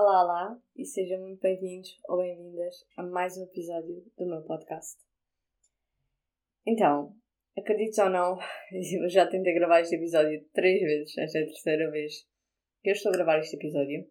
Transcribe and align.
Olá, 0.00 0.22
olá 0.22 0.62
e 0.76 0.84
sejam 0.84 1.20
muito 1.22 1.40
bem-vindos 1.40 1.98
ou 2.08 2.18
bem-vindas 2.18 2.86
a 2.96 3.02
mais 3.02 3.36
um 3.36 3.42
episódio 3.42 4.00
do 4.16 4.26
meu 4.26 4.42
podcast. 4.42 4.96
Então, 6.64 7.16
acredites 7.58 7.98
ou 7.98 8.08
não, 8.08 8.38
eu 8.70 9.08
já 9.08 9.26
tentei 9.26 9.52
gravar 9.54 9.80
este 9.80 9.96
episódio 9.96 10.40
três 10.52 10.80
vezes, 10.80 11.18
esta 11.18 11.38
é 11.38 11.42
a 11.42 11.46
terceira 11.46 11.90
vez 11.90 12.14
que 12.80 12.90
eu 12.90 12.92
estou 12.92 13.10
a 13.10 13.16
gravar 13.16 13.40
este 13.40 13.56
episódio. 13.56 14.08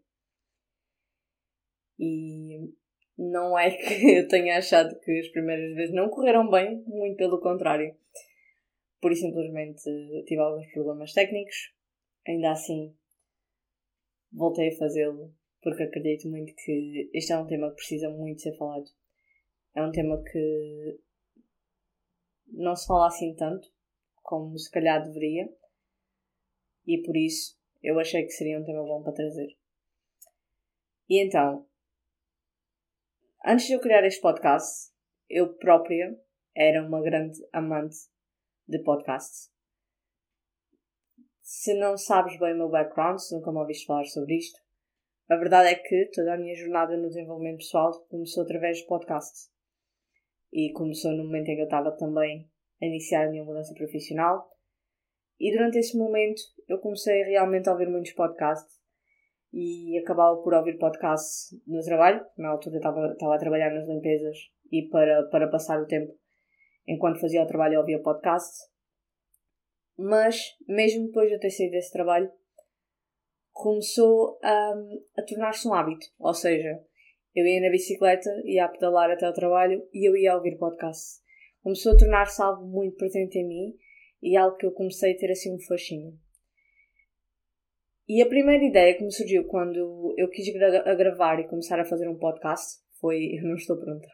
E 1.97 2.69
não 3.17 3.57
é 3.57 3.71
que 3.71 4.11
eu 4.19 4.27
tenha 4.27 4.57
achado 4.57 4.99
que 4.99 5.19
as 5.19 5.29
primeiras 5.29 5.73
vezes 5.73 5.95
não 5.95 6.09
correram 6.09 6.51
bem, 6.51 6.83
muito 6.85 7.15
pelo 7.15 7.39
contrário. 7.39 7.95
Por 8.99 9.13
isso 9.13 9.21
simplesmente 9.21 9.83
tive 10.25 10.41
alguns 10.41 10.69
problemas 10.73 11.13
técnicos, 11.13 11.73
ainda 12.27 12.51
assim 12.51 12.93
voltei 14.33 14.67
a 14.67 14.77
fazê-lo 14.77 15.33
porque 15.67 15.83
acredito 15.83 16.29
muito 16.29 16.55
que 16.55 17.09
este 17.13 17.33
é 17.33 17.37
um 17.37 17.45
tema 17.45 17.69
que 17.71 17.75
precisa 17.75 18.09
muito 18.09 18.41
ser 18.41 18.55
falado. 18.55 18.89
É 19.75 19.83
um 19.83 19.91
tema 19.91 20.23
que 20.23 20.97
não 22.47 22.73
se 22.73 22.87
fala 22.87 23.07
assim 23.07 23.35
tanto 23.35 23.67
como 24.23 24.57
se 24.57 24.71
calhar 24.71 25.03
deveria 25.03 25.53
e 26.85 27.01
por 27.01 27.17
isso 27.17 27.59
eu 27.83 27.99
achei 27.99 28.23
que 28.23 28.31
seria 28.31 28.57
um 28.57 28.63
tema 28.63 28.81
bom 28.81 29.03
para 29.03 29.11
trazer. 29.11 29.57
E 31.09 31.21
então, 31.21 31.67
antes 33.45 33.67
de 33.67 33.73
eu 33.73 33.81
criar 33.81 34.05
este 34.05 34.21
podcast, 34.21 34.93
eu 35.29 35.53
própria 35.57 36.17
era 36.55 36.81
uma 36.81 37.01
grande 37.01 37.45
amante 37.51 37.97
de 38.65 38.81
podcasts. 38.83 39.51
Se 41.41 41.77
não 41.77 41.97
sabes 41.97 42.39
bem 42.39 42.53
o 42.53 42.57
meu 42.57 42.69
background, 42.69 43.19
se 43.19 43.35
nunca 43.35 43.51
me 43.51 43.59
ouviste 43.59 43.85
falar 43.85 44.05
sobre 44.05 44.37
isto, 44.37 44.65
a 45.29 45.35
verdade 45.35 45.69
é 45.69 45.75
que 45.75 46.09
toda 46.13 46.33
a 46.33 46.37
minha 46.37 46.55
jornada 46.55 46.95
no 46.95 47.07
desenvolvimento 47.07 47.57
pessoal 47.57 47.91
começou 48.09 48.43
através 48.43 48.77
de 48.77 48.85
podcasts. 48.85 49.49
E 50.51 50.71
começou 50.71 51.11
no 51.11 51.25
momento 51.25 51.49
em 51.49 51.55
que 51.55 51.61
eu 51.61 51.65
estava 51.65 51.91
também 51.91 52.49
a 52.81 52.85
iniciar 52.85 53.27
a 53.27 53.29
minha 53.29 53.43
mudança 53.43 53.73
profissional. 53.73 54.49
E 55.39 55.51
durante 55.51 55.77
esse 55.77 55.97
momento 55.97 56.41
eu 56.67 56.79
comecei 56.79 57.23
realmente 57.23 57.67
a 57.67 57.73
ouvir 57.73 57.89
muitos 57.89 58.13
podcasts 58.13 58.77
e 59.53 59.97
acabava 59.99 60.41
por 60.41 60.53
ouvir 60.53 60.77
podcasts 60.77 61.57
no 61.67 61.81
trabalho. 61.81 62.25
Na 62.37 62.49
altura 62.49 62.77
estava, 62.77 63.11
estava 63.11 63.35
a 63.35 63.39
trabalhar 63.39 63.71
nas 63.71 63.87
limpezas 63.87 64.37
e 64.71 64.87
para, 64.89 65.23
para 65.29 65.49
passar 65.49 65.81
o 65.81 65.85
tempo 65.85 66.17
enquanto 66.87 67.19
fazia 67.19 67.43
o 67.43 67.47
trabalho 67.47 67.73
eu 67.73 67.79
ouvia 67.81 68.01
podcasts. 68.01 68.59
Mas, 69.97 70.37
mesmo 70.67 71.07
depois 71.07 71.27
de 71.27 71.35
eu 71.35 71.39
ter 71.39 71.49
saído 71.49 71.71
desse 71.71 71.91
trabalho, 71.91 72.31
começou 73.57 74.39
a, 74.43 74.73
a 75.17 75.23
tornar-se 75.23 75.67
um 75.67 75.73
hábito. 75.73 76.05
Ou 76.19 76.33
seja, 76.33 76.79
eu 77.35 77.45
ia 77.45 77.61
na 77.61 77.69
bicicleta, 77.69 78.29
ia 78.45 78.65
a 78.65 78.69
pedalar 78.69 79.09
até 79.11 79.27
o 79.27 79.33
trabalho 79.33 79.87
e 79.93 80.07
eu 80.07 80.15
ia 80.15 80.35
ouvir 80.35 80.57
podcasts. 80.57 81.21
Começou 81.61 81.93
a 81.93 81.97
tornar-se 81.97 82.41
algo 82.41 82.65
muito 82.65 82.95
presente 82.97 83.37
em 83.37 83.47
mim 83.47 83.75
e 84.21 84.37
algo 84.37 84.57
que 84.57 84.65
eu 84.65 84.71
comecei 84.71 85.13
a 85.13 85.17
ter 85.17 85.31
assim 85.31 85.53
um 85.53 85.59
fascínio. 85.59 86.13
E 88.07 88.21
a 88.21 88.25
primeira 88.25 88.63
ideia 88.63 88.95
que 88.95 89.03
me 89.03 89.11
surgiu 89.11 89.43
quando 89.45 90.13
eu 90.17 90.29
quis 90.29 90.53
gra 90.53 90.95
gravar 90.95 91.39
e 91.39 91.47
começar 91.47 91.79
a 91.79 91.85
fazer 91.85 92.07
um 92.07 92.17
podcast 92.17 92.79
foi: 93.01 93.35
Eu 93.37 93.43
não 93.43 93.55
estou 93.55 93.77
pronta. 93.77 94.07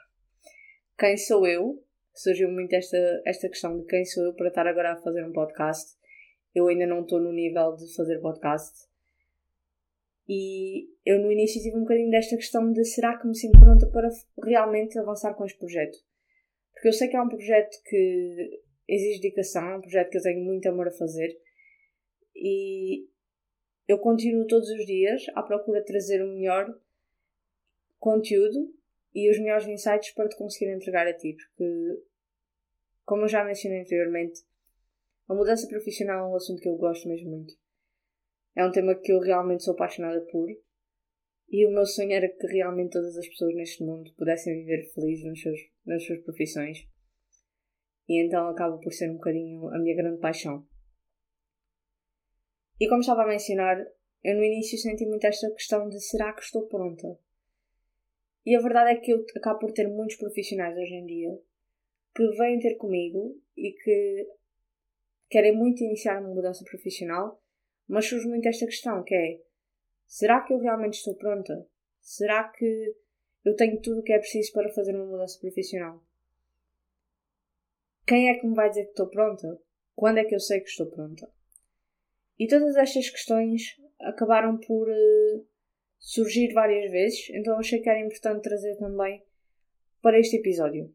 Quem 0.98 1.18
sou 1.18 1.46
eu? 1.46 1.84
Surgiu 2.16 2.50
muito 2.50 2.74
esta, 2.74 2.98
esta 3.26 3.50
questão 3.50 3.80
de 3.80 3.86
quem 3.86 4.06
sou 4.06 4.24
eu 4.24 4.34
para 4.34 4.48
estar 4.48 4.68
agora 4.68 4.94
a 4.94 5.02
fazer 5.02 5.24
um 5.26 5.32
podcast. 5.32 5.96
Eu 6.56 6.68
ainda 6.68 6.86
não 6.86 7.02
estou 7.02 7.20
no 7.20 7.32
nível 7.32 7.76
de 7.76 7.94
fazer 7.96 8.20
podcast. 8.20 8.93
E 10.28 10.88
eu 11.06 11.20
no 11.20 11.32
início 11.32 11.62
tive 11.62 11.78
um 11.78 11.82
bocadinho 11.82 12.10
desta 12.10 12.36
questão 12.36 12.72
de 12.72 12.84
será 12.86 13.18
que 13.18 13.28
me 13.28 13.36
sinto 13.36 13.60
pronta 13.60 13.88
para 13.88 14.10
realmente 14.42 14.98
avançar 14.98 15.34
com 15.34 15.46
este 15.46 15.60
projeto? 15.60 15.98
Porque 16.74 16.88
eu 16.88 16.94
sei 16.94 17.10
que 17.10 17.18
é 17.18 17.22
um 17.22 17.28
projeto 17.28 17.78
que 17.84 18.62
exige 18.88 19.22
dedicação, 19.22 19.70
é 19.70 19.78
um 19.78 19.82
projeto 19.82 20.10
que 20.10 20.18
eu 20.18 20.22
tenho 20.22 20.44
muito 20.44 20.68
amor 20.68 20.88
a 20.88 20.92
fazer 20.92 21.38
e 22.36 23.08
eu 23.88 24.00
continuo 24.00 24.48
todos 24.48 24.70
os 24.70 24.86
dias 24.86 25.24
à 25.36 25.44
procura 25.44 25.82
de 25.82 25.88
trazer 25.88 26.22
o 26.24 26.34
melhor 26.34 26.74
conteúdo 28.00 28.74
e 29.14 29.30
os 29.30 29.38
melhores 29.40 29.68
insights 29.68 30.12
para 30.12 30.28
te 30.28 30.38
conseguir 30.38 30.72
entregar 30.72 31.08
a 31.08 31.14
ti, 31.14 31.36
porque, 31.36 32.04
como 33.06 33.24
eu 33.24 33.28
já 33.28 33.44
mencionei 33.44 33.82
anteriormente, 33.82 34.42
a 35.28 35.34
mudança 35.34 35.68
profissional 35.68 36.28
é 36.28 36.32
um 36.32 36.36
assunto 36.36 36.62
que 36.62 36.68
eu 36.68 36.76
gosto 36.76 37.08
mesmo 37.08 37.30
muito. 37.30 37.54
É 38.56 38.66
um 38.66 38.72
tema 38.72 38.96
que 38.96 39.12
eu 39.12 39.20
realmente 39.20 39.64
sou 39.64 39.74
apaixonada 39.74 40.22
por. 40.32 40.50
E 41.50 41.68
o 41.68 41.72
meu 41.72 41.86
sonho 41.86 42.12
era 42.12 42.28
que 42.28 42.48
realmente 42.48 42.94
todas 42.94 43.18
as 43.18 43.28
pessoas 43.28 43.54
neste 43.56 43.84
mundo 43.84 44.14
pudessem 44.18 44.60
viver 44.60 44.84
felizes 44.94 45.26
nas 45.26 45.40
suas, 45.40 45.60
nas 45.86 46.06
suas 46.06 46.20
profissões. 46.22 46.88
E 48.08 48.26
então 48.26 48.48
acaba 48.48 48.78
por 48.78 48.92
ser 48.92 49.10
um 49.10 49.16
bocadinho 49.16 49.68
a 49.70 49.80
minha 49.80 49.96
grande 49.96 50.20
paixão. 50.20 50.68
E 52.80 52.88
como 52.88 53.02
estava 53.02 53.24
a 53.24 53.28
mencionar, 53.28 53.78
eu 54.24 54.36
no 54.36 54.44
início 54.44 54.78
senti 54.78 55.06
muito 55.06 55.26
esta 55.26 55.50
questão 55.52 55.88
de 55.90 56.00
será 56.00 56.34
que 56.34 56.44
estou 56.44 56.68
pronta? 56.68 57.20
E 58.46 58.56
a 58.56 58.62
verdade 58.62 58.92
é 58.92 58.96
que 59.00 59.12
eu 59.12 59.26
acabo 59.36 59.60
por 59.60 59.72
ter 59.72 59.88
muitos 59.88 60.18
profissionais 60.18 60.78
hoje 60.78 60.94
em 60.94 61.06
dia 61.06 61.40
que 62.16 62.28
vêm 62.38 62.60
ter 62.60 62.76
comigo 62.76 63.40
e 63.56 63.72
que 63.72 64.28
querem 65.30 65.56
muito 65.56 65.84
iniciar 65.84 66.20
uma 66.20 66.34
mudança 66.34 66.64
profissional 66.66 67.43
mas 67.94 68.08
surge 68.08 68.28
muito 68.28 68.48
esta 68.48 68.66
questão, 68.66 69.04
que 69.04 69.14
é 69.14 69.40
será 70.08 70.42
que 70.42 70.52
eu 70.52 70.58
realmente 70.58 70.96
estou 70.96 71.16
pronta? 71.16 71.68
Será 72.02 72.50
que 72.50 72.96
eu 73.46 73.56
tenho 73.56 73.80
tudo 73.82 74.00
o 74.00 74.04
que 74.04 74.12
é 74.12 74.18
preciso 74.18 74.52
para 74.52 74.74
fazer 74.74 74.96
uma 74.96 75.06
mudança 75.06 75.40
profissional? 75.40 76.04
Quem 78.08 78.30
é 78.30 78.34
que 78.40 78.48
me 78.48 78.56
vai 78.56 78.70
dizer 78.70 78.86
que 78.86 78.90
estou 78.90 79.08
pronta? 79.10 79.62
Quando 79.96 80.18
é 80.18 80.26
que 80.26 80.34
eu 80.34 80.40
sei 80.40 80.60
que 80.60 80.70
estou 80.70 80.88
pronta? 80.88 81.32
E 82.40 82.48
todas 82.48 82.76
estas 82.76 83.10
questões 83.12 83.80
acabaram 84.02 84.58
por 84.58 84.90
uh, 84.90 85.48
surgir 86.00 86.52
várias 86.52 86.92
vezes, 86.92 87.30
então 87.30 87.60
achei 87.60 87.80
que 87.80 87.90
era 87.90 88.00
importante 88.00 88.42
trazer 88.42 88.76
também 88.78 89.24
para 90.02 90.20
este 90.20 90.38
episódio. 90.38 90.94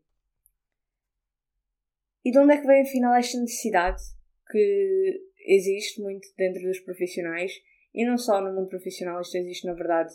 E 2.25 2.33
de 2.33 2.39
onde 2.39 2.55
é 2.55 2.61
que 2.61 2.67
vem 2.67 2.83
afinal 2.83 3.15
esta 3.15 3.39
necessidade 3.39 4.03
que 4.51 5.28
existe 5.49 6.01
muito 6.03 6.29
dentro 6.37 6.63
dos 6.63 6.79
profissionais 6.81 7.53
e 7.95 8.05
não 8.05 8.19
só 8.19 8.41
no 8.41 8.53
mundo 8.53 8.69
profissional, 8.69 9.21
isto 9.23 9.37
existe 9.39 9.67
na 9.67 9.73
verdade 9.73 10.15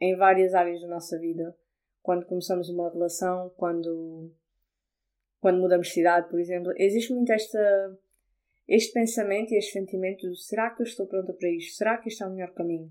em 0.00 0.16
várias 0.16 0.54
áreas 0.54 0.80
da 0.80 0.88
nossa 0.88 1.18
vida. 1.18 1.56
Quando 2.02 2.24
começamos 2.24 2.68
uma 2.70 2.90
relação, 2.90 3.50
quando, 3.56 4.32
quando 5.40 5.60
mudamos 5.60 5.88
de 5.88 5.94
cidade, 5.94 6.28
por 6.30 6.40
exemplo, 6.40 6.72
existe 6.76 7.12
muito 7.12 7.30
esta, 7.32 7.98
este 8.66 8.92
pensamento 8.92 9.52
e 9.52 9.58
este 9.58 9.72
sentimento 9.72 10.30
de 10.30 10.42
será 10.42 10.70
que 10.70 10.82
eu 10.82 10.86
estou 10.86 11.06
pronta 11.06 11.32
para 11.34 11.50
isto? 11.50 11.76
Será 11.76 11.98
que 11.98 12.08
isto 12.08 12.24
é 12.24 12.26
o 12.26 12.30
melhor 12.30 12.52
caminho? 12.54 12.90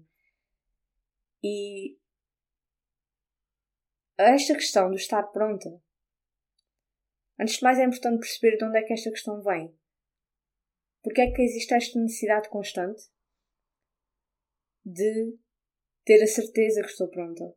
E 1.44 1.98
esta 4.18 4.54
questão 4.54 4.92
de 4.92 4.98
estar 4.98 5.24
pronta, 5.24 5.82
antes 7.40 7.58
de 7.58 7.64
mais 7.64 7.80
é 7.80 7.86
importante 7.86 8.20
perceber 8.20 8.58
de 8.58 8.66
onde 8.66 8.78
é 8.78 8.84
que 8.84 8.94
esta 8.94 9.10
questão 9.10 9.42
vem. 9.42 9.74
Porque 11.06 11.22
é 11.22 11.32
que 11.32 11.44
existe 11.44 11.72
esta 11.72 12.00
necessidade 12.00 12.50
constante 12.50 13.04
de 14.84 15.38
ter 16.04 16.20
a 16.24 16.26
certeza 16.26 16.82
que 16.82 16.88
estou 16.88 17.08
pronta? 17.08 17.56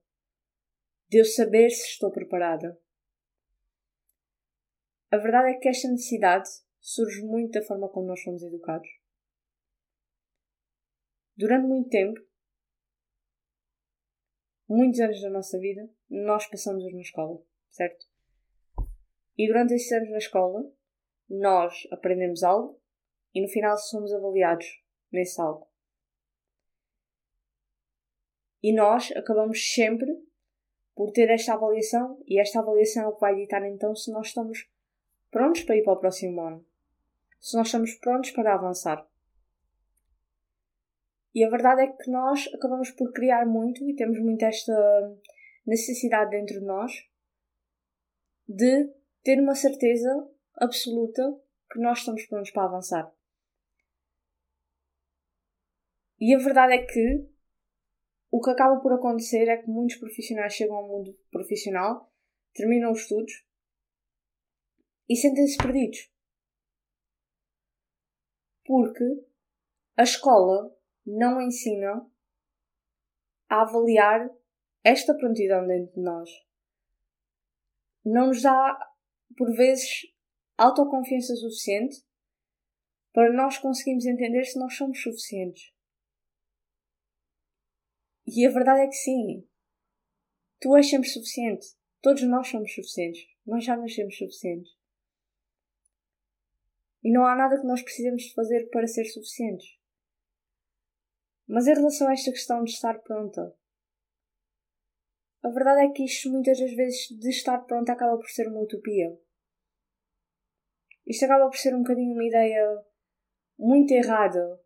De 1.09 1.19
eu 1.19 1.25
saber 1.25 1.71
se 1.71 1.93
estou 1.93 2.13
preparada? 2.13 2.79
A 5.11 5.17
verdade 5.17 5.53
é 5.53 5.59
que 5.59 5.67
esta 5.67 5.89
necessidade 5.89 6.47
surge 6.79 7.23
muito 7.23 7.53
da 7.53 7.65
forma 7.65 7.89
como 7.89 8.09
nós 8.09 8.21
fomos 8.21 8.43
educados. 8.43 8.91
Durante 11.35 11.69
muito 11.69 11.89
tempo, 11.89 12.21
muitos 14.69 15.01
anos 15.01 15.23
da 15.23 15.31
nossa 15.31 15.59
vida, 15.59 15.91
nós 16.11 16.47
passamos-os 16.51 16.93
na 16.93 17.01
escola, 17.01 17.43
certo? 17.71 18.05
E 19.39 19.47
durante 19.47 19.73
esses 19.73 19.91
anos 19.91 20.11
na 20.11 20.19
escola, 20.19 20.71
nós 21.31 21.89
aprendemos 21.91 22.43
algo 22.43 22.78
e 23.39 23.41
no 23.41 23.49
final 23.49 23.77
somos 23.77 24.13
avaliados 24.13 24.67
nesse 25.13 25.41
algo. 25.41 25.69
E 28.61 28.75
nós 28.75 29.13
acabamos 29.13 29.73
sempre 29.73 30.27
por 30.97 31.13
ter 31.13 31.31
esta 31.31 31.55
avaliação, 31.55 32.21
e 32.27 32.41
esta 32.41 32.59
avaliação 32.59 33.05
é 33.05 33.07
o 33.07 33.15
que 33.15 33.21
vai 33.21 33.37
ditar 33.37 33.65
então 33.65 33.95
se 33.95 34.11
nós 34.11 34.27
estamos 34.27 34.69
prontos 35.31 35.63
para 35.63 35.77
ir 35.77 35.85
para 35.85 35.93
o 35.93 36.01
próximo 36.01 36.41
ano, 36.41 36.67
se 37.39 37.57
nós 37.57 37.69
estamos 37.69 37.95
prontos 37.95 38.33
para 38.33 38.55
avançar. 38.55 39.07
E 41.33 41.45
a 41.45 41.49
verdade 41.49 41.83
é 41.83 41.87
que 41.87 42.11
nós 42.11 42.53
acabamos 42.53 42.91
por 42.91 43.13
criar 43.13 43.47
muito 43.47 43.89
e 43.89 43.95
temos 43.95 44.19
muito 44.19 44.45
esta 44.45 44.75
necessidade 45.65 46.33
dentro 46.33 46.59
de 46.59 46.67
nós 46.67 46.91
de 48.49 48.93
ter 49.23 49.41
uma 49.41 49.55
certeza 49.55 50.29
absoluta 50.57 51.23
que 51.71 51.79
nós 51.79 51.99
estamos 51.99 52.27
prontos 52.27 52.51
para 52.51 52.65
avançar. 52.65 53.18
E 56.21 56.35
a 56.35 56.39
verdade 56.39 56.75
é 56.75 56.85
que 56.85 57.29
o 58.31 58.41
que 58.41 58.51
acaba 58.51 58.81
por 58.81 58.93
acontecer 58.93 59.49
é 59.49 59.57
que 59.57 59.69
muitos 59.69 59.97
profissionais 59.97 60.53
chegam 60.53 60.77
ao 60.77 60.89
mundo 60.89 61.19
profissional, 61.31 62.13
terminam 62.53 62.93
os 62.93 63.01
estudos 63.01 63.47
e 65.09 65.17
sentem-se 65.17 65.57
perdidos. 65.57 66.11
Porque 68.65 69.05
a 69.97 70.03
escola 70.03 70.77
não 71.07 71.41
ensina 71.41 72.07
a 73.49 73.63
avaliar 73.63 74.29
esta 74.85 75.15
prontidão 75.15 75.67
dentro 75.67 75.95
de 75.95 76.01
nós. 76.03 76.31
Não 78.05 78.27
nos 78.27 78.43
dá, 78.43 78.79
por 79.37 79.51
vezes, 79.55 80.13
autoconfiança 80.57 81.35
suficiente 81.37 82.05
para 83.13 83.33
nós 83.33 83.57
conseguirmos 83.59 84.05
entender 84.05 84.45
se 84.45 84.59
nós 84.59 84.77
somos 84.77 85.03
suficientes. 85.03 85.78
E 88.31 88.47
a 88.47 88.51
verdade 88.51 88.83
é 88.83 88.87
que 88.87 88.95
sim. 88.95 89.49
Tu 90.61 90.77
és 90.77 90.91
sempre 90.91 91.09
suficiente. 91.09 91.67
Todos 92.03 92.23
nós 92.25 92.47
somos 92.49 92.75
suficientes. 92.75 93.27
Nós 93.47 93.65
já 93.65 93.75
nascemos 93.75 94.19
suficientes. 94.19 94.71
E 97.03 97.11
não 97.11 97.25
há 97.25 97.35
nada 97.35 97.59
que 97.59 97.67
nós 97.67 97.81
precisemos 97.81 98.25
de 98.25 98.35
fazer 98.35 98.69
para 98.69 98.87
ser 98.87 99.07
suficientes. 99.07 99.79
Mas 101.47 101.67
em 101.67 101.75
relação 101.75 102.07
a 102.07 102.13
esta 102.13 102.31
questão 102.31 102.63
de 102.63 102.71
estar 102.71 102.99
pronta, 102.99 103.57
a 105.43 105.49
verdade 105.49 105.87
é 105.87 105.93
que 105.93 106.05
isto 106.05 106.31
muitas 106.31 106.59
das 106.59 106.75
vezes 106.75 107.09
de 107.09 107.31
estar 107.31 107.59
pronta 107.61 107.93
acaba 107.93 108.19
por 108.19 108.29
ser 108.29 108.47
uma 108.49 108.61
utopia. 108.61 109.19
Isto 111.07 111.25
acaba 111.25 111.49
por 111.49 111.57
ser 111.57 111.75
um 111.75 111.79
bocadinho 111.79 112.13
uma 112.13 112.27
ideia 112.27 112.85
muito 113.59 113.91
errada 113.93 114.61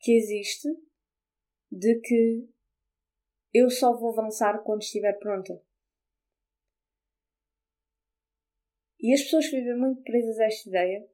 que 0.00 0.10
existe 0.10 0.87
de 1.70 2.00
que 2.00 2.48
eu 3.52 3.70
só 3.70 3.96
vou 3.96 4.10
avançar 4.10 4.62
quando 4.62 4.82
estiver 4.82 5.18
pronta. 5.18 5.60
E 9.00 9.14
as 9.14 9.22
pessoas 9.22 9.48
que 9.48 9.56
vivem 9.56 9.78
muito 9.78 10.02
presas 10.02 10.38
a 10.38 10.44
esta 10.44 10.68
ideia, 10.68 11.08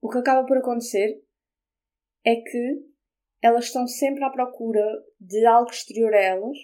o 0.00 0.08
que 0.08 0.18
acaba 0.18 0.46
por 0.46 0.56
acontecer 0.58 1.24
é 2.24 2.36
que 2.36 2.94
elas 3.42 3.66
estão 3.66 3.86
sempre 3.86 4.24
à 4.24 4.30
procura 4.30 4.82
de 5.20 5.44
algo 5.44 5.70
exterior 5.70 6.14
a 6.14 6.20
elas 6.20 6.56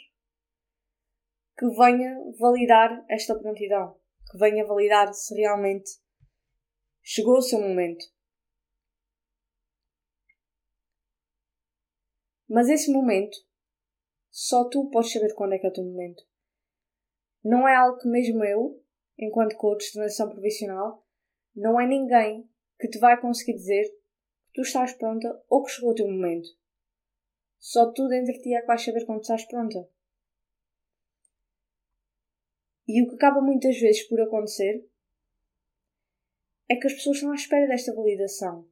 que 1.59 1.69
venha 1.69 2.17
validar 2.39 3.05
esta 3.11 3.39
prontidão, 3.39 4.01
que 4.31 4.39
venha 4.39 4.65
validar 4.65 5.13
se 5.13 5.35
realmente 5.35 5.91
chegou 7.03 7.37
o 7.37 7.43
seu 7.43 7.61
momento. 7.61 8.03
Mas 12.53 12.69
esse 12.69 12.93
momento, 12.93 13.39
só 14.29 14.69
tu 14.69 14.91
podes 14.91 15.13
saber 15.13 15.33
quando 15.35 15.53
é 15.53 15.59
que 15.61 15.67
é 15.67 15.69
o 15.69 15.73
teu 15.73 15.85
momento. 15.85 16.25
Não 17.45 17.67
é 17.67 17.77
algo 17.77 17.99
que 17.99 18.09
mesmo 18.09 18.45
eu, 18.45 18.85
enquanto 19.17 19.57
coach 19.57 19.87
de 19.87 19.93
transição 19.93 20.29
profissional, 20.29 21.07
não 21.55 21.81
é 21.81 21.87
ninguém 21.87 22.51
que 22.81 22.89
te 22.89 22.99
vai 22.99 23.21
conseguir 23.21 23.53
dizer 23.53 23.85
que 23.85 24.55
tu 24.55 24.63
estás 24.63 24.93
pronta 24.95 25.41
ou 25.49 25.63
que 25.63 25.71
chegou 25.71 25.93
o 25.93 25.95
teu 25.95 26.09
momento. 26.09 26.49
Só 27.61 27.93
tu 27.93 28.09
dentro 28.09 28.33
de 28.33 28.43
ti 28.43 28.53
é 28.53 28.63
que 28.63 28.67
vais 28.67 28.85
saber 28.85 29.07
quando 29.07 29.21
estás 29.21 29.45
pronta. 29.45 29.89
E 32.89 33.01
o 33.01 33.09
que 33.09 33.15
acaba 33.15 33.41
muitas 33.41 33.79
vezes 33.79 34.09
por 34.09 34.21
acontecer 34.21 34.91
é 36.69 36.75
que 36.75 36.89
as 36.89 36.95
pessoas 36.95 37.19
estão 37.19 37.31
à 37.31 37.37
espera 37.37 37.69
desta 37.69 37.95
validação. 37.95 38.70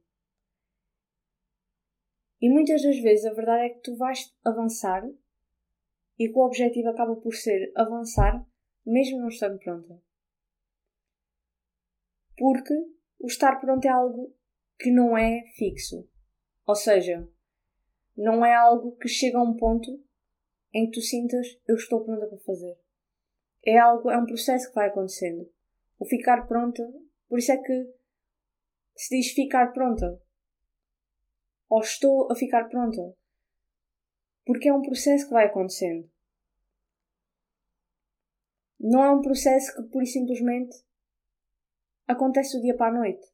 E 2.41 2.49
muitas 2.49 2.81
das 2.81 2.97
vezes 2.99 3.25
a 3.25 3.33
verdade 3.33 3.65
é 3.65 3.69
que 3.69 3.81
tu 3.81 3.95
vais 3.95 4.33
avançar 4.45 5.03
e 6.17 6.27
que 6.27 6.37
o 6.37 6.45
objetivo 6.45 6.89
acaba 6.89 7.15
por 7.15 7.33
ser 7.33 7.71
avançar 7.75 8.45
mesmo 8.85 9.19
não 9.19 9.27
estando 9.27 9.59
pronta. 9.59 10.01
Porque 12.37 12.73
o 13.19 13.27
estar 13.27 13.59
pronto 13.59 13.85
é 13.85 13.89
algo 13.89 14.33
que 14.79 14.91
não 14.91 15.17
é 15.17 15.43
fixo. 15.57 16.07
Ou 16.65 16.75
seja, 16.75 17.27
não 18.15 18.45
é 18.45 18.55
algo 18.55 18.95
que 18.95 19.07
chega 19.07 19.37
a 19.37 19.43
um 19.43 19.55
ponto 19.55 20.01
em 20.73 20.85
que 20.85 20.99
tu 20.99 21.01
sintas 21.01 21.59
eu 21.67 21.75
estou 21.75 22.03
pronta 22.05 22.27
para 22.27 22.37
fazer. 22.39 22.77
É 23.65 23.77
algo, 23.77 24.09
é 24.09 24.17
um 24.17 24.25
processo 24.25 24.69
que 24.69 24.75
vai 24.75 24.87
acontecendo. 24.87 25.51
O 25.97 26.05
ficar 26.05 26.47
pronta, 26.47 26.81
por 27.27 27.37
isso 27.37 27.51
é 27.51 27.57
que 27.57 27.93
se 28.95 29.17
diz 29.17 29.31
ficar 29.33 29.73
pronta 29.73 30.21
ou 31.69 31.81
estou 31.81 32.31
a 32.31 32.35
ficar 32.35 32.67
pronta. 32.67 33.15
Porque 34.45 34.67
é 34.67 34.73
um 34.73 34.81
processo 34.81 35.27
que 35.27 35.33
vai 35.33 35.45
acontecendo. 35.45 36.09
Não 38.79 39.03
é 39.03 39.11
um 39.11 39.21
processo 39.21 39.75
que 39.75 39.89
pura 39.89 40.03
e 40.03 40.07
simplesmente 40.07 40.75
acontece 42.07 42.57
do 42.57 42.63
dia 42.63 42.75
para 42.75 42.87
a 42.87 42.99
noite. 42.99 43.27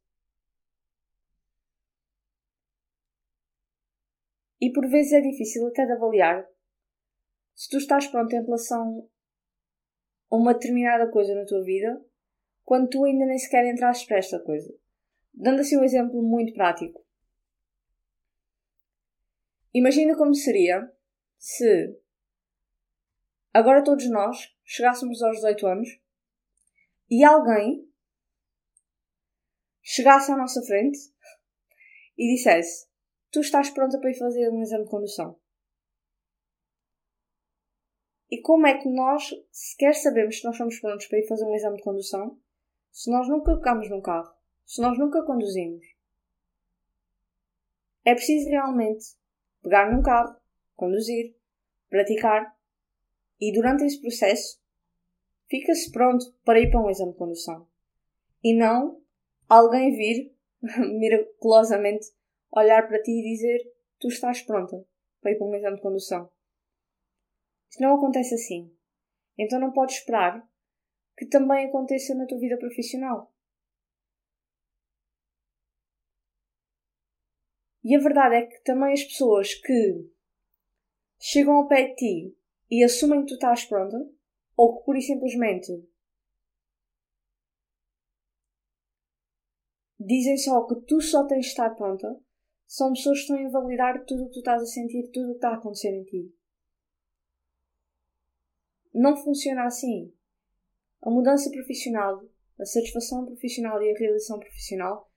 E 4.60 4.72
por 4.72 4.88
vezes 4.90 5.14
é 5.14 5.22
difícil 5.22 5.68
até 5.68 5.86
de 5.86 5.92
avaliar 5.92 6.46
se 7.54 7.70
tu 7.70 7.78
estás 7.78 8.08
pronto 8.08 8.34
em 8.34 8.44
relação 8.44 9.10
a 10.30 10.36
uma 10.36 10.54
determinada 10.54 11.10
coisa 11.10 11.34
na 11.36 11.46
tua 11.46 11.64
vida 11.64 12.04
quando 12.64 12.90
tu 12.90 13.06
ainda 13.06 13.26
nem 13.26 13.38
sequer 13.38 13.66
entraste 13.66 14.08
para 14.08 14.18
esta 14.18 14.40
coisa. 14.40 14.74
Dando 15.34 15.62
assim 15.62 15.78
um 15.78 15.84
exemplo 15.84 16.22
muito 16.22 16.54
prático. 16.54 17.05
Imagina 19.76 20.16
como 20.16 20.34
seria 20.34 20.90
se 21.38 22.02
agora 23.54 23.84
todos 23.84 24.10
nós 24.10 24.56
chegássemos 24.64 25.22
aos 25.22 25.36
18 25.36 25.68
anos 25.68 26.02
e 27.12 27.26
alguém 27.26 27.86
chegasse 29.84 30.32
à 30.32 30.38
nossa 30.38 30.62
frente 30.62 30.98
e 32.18 32.34
dissesse: 32.34 32.88
Tu 33.30 33.42
estás 33.42 33.70
pronta 33.70 34.00
para 34.00 34.12
ir 34.12 34.18
fazer 34.18 34.50
um 34.50 34.62
exame 34.62 34.86
de 34.86 34.90
condução. 34.90 35.38
E 38.32 38.42
como 38.42 38.68
é 38.68 38.82
que 38.82 38.88
nós 38.88 39.30
sequer 39.52 39.94
sabemos 39.94 40.40
se 40.40 40.46
nós 40.46 40.56
somos 40.56 40.80
prontos 40.80 41.06
para 41.08 41.20
ir 41.20 41.28
fazer 41.28 41.44
um 41.44 41.54
exame 41.54 41.76
de 41.76 41.84
condução 41.84 42.40
se 42.92 43.12
nós 43.12 43.28
nunca 43.28 43.54
pegamos 43.58 43.90
num 43.90 44.02
carro, 44.02 44.34
se 44.66 44.82
nós 44.82 44.98
nunca 44.98 45.22
conduzimos? 45.26 45.86
É 48.06 48.16
preciso 48.16 48.50
realmente 48.50 49.04
pegar 49.66 49.92
num 49.92 50.04
carro, 50.04 50.40
conduzir, 50.76 51.36
praticar 51.90 52.56
e 53.42 53.52
durante 53.52 53.84
esse 53.84 54.00
processo 54.00 54.62
fica-se 55.50 55.92
pronto 55.92 56.32
para 56.46 56.60
ir 56.60 56.70
para 56.70 56.82
um 56.82 56.90
exame 56.90 57.14
de 57.14 57.18
condução. 57.18 57.68
E 58.44 58.56
não 58.56 59.02
alguém 59.50 59.96
vir 59.96 60.36
miraculosamente 61.00 62.14
olhar 62.52 62.88
para 62.88 63.02
ti 63.02 63.12
e 63.12 63.24
dizer 63.34 63.74
tu 64.00 64.08
estás 64.08 64.44
pronta 64.44 64.86
para 65.20 65.32
ir 65.32 65.38
para 65.38 65.48
um 65.48 65.56
exame 65.56 65.78
de 65.78 65.82
condução. 65.82 66.30
Isto 67.68 67.82
não 67.82 67.96
acontece 67.96 68.36
assim. 68.36 68.72
Então 69.36 69.60
não 69.60 69.74
podes 69.74 69.96
esperar 69.96 70.48
que 71.18 71.26
também 71.26 71.66
aconteça 71.66 72.14
na 72.14 72.28
tua 72.28 72.38
vida 72.38 72.58
profissional. 72.58 73.34
E 77.86 77.96
a 77.96 78.00
verdade 78.00 78.36
é 78.38 78.48
que 78.48 78.64
também 78.64 78.94
as 78.94 79.04
pessoas 79.04 79.54
que 79.54 80.10
chegam 81.20 81.54
ao 81.54 81.68
pé 81.68 81.90
de 81.90 81.96
ti 81.96 82.38
e 82.72 82.84
assumem 82.84 83.22
que 83.22 83.28
tu 83.28 83.34
estás 83.36 83.64
pronta, 83.66 83.96
ou 84.58 84.80
que 84.80 84.86
pura 84.86 84.98
e 84.98 85.04
simplesmente 85.04 85.72
dizem 90.00 90.36
só 90.36 90.66
que 90.66 90.82
tu 90.82 91.00
só 91.00 91.28
tens 91.28 91.46
de 91.46 91.52
estar 91.52 91.76
pronta, 91.76 92.20
são 92.66 92.92
pessoas 92.92 93.18
que 93.18 93.22
estão 93.22 93.38
a 93.38 93.42
invalidar 93.44 94.04
tudo 94.06 94.24
o 94.24 94.28
que 94.30 94.34
tu 94.34 94.40
estás 94.40 94.64
a 94.64 94.66
sentir, 94.66 95.12
tudo 95.12 95.28
o 95.28 95.32
que 95.34 95.38
está 95.38 95.50
a 95.50 95.56
acontecer 95.58 95.90
em 95.90 96.04
ti. 96.06 96.36
Não 98.92 99.16
funciona 99.16 99.64
assim. 99.64 100.12
A 101.04 101.12
mudança 101.12 101.52
profissional, 101.52 102.24
a 102.60 102.66
satisfação 102.66 103.28
profissional 103.28 103.80
e 103.84 103.92
a 103.92 103.98
realização 104.00 104.40
profissional 104.40 105.12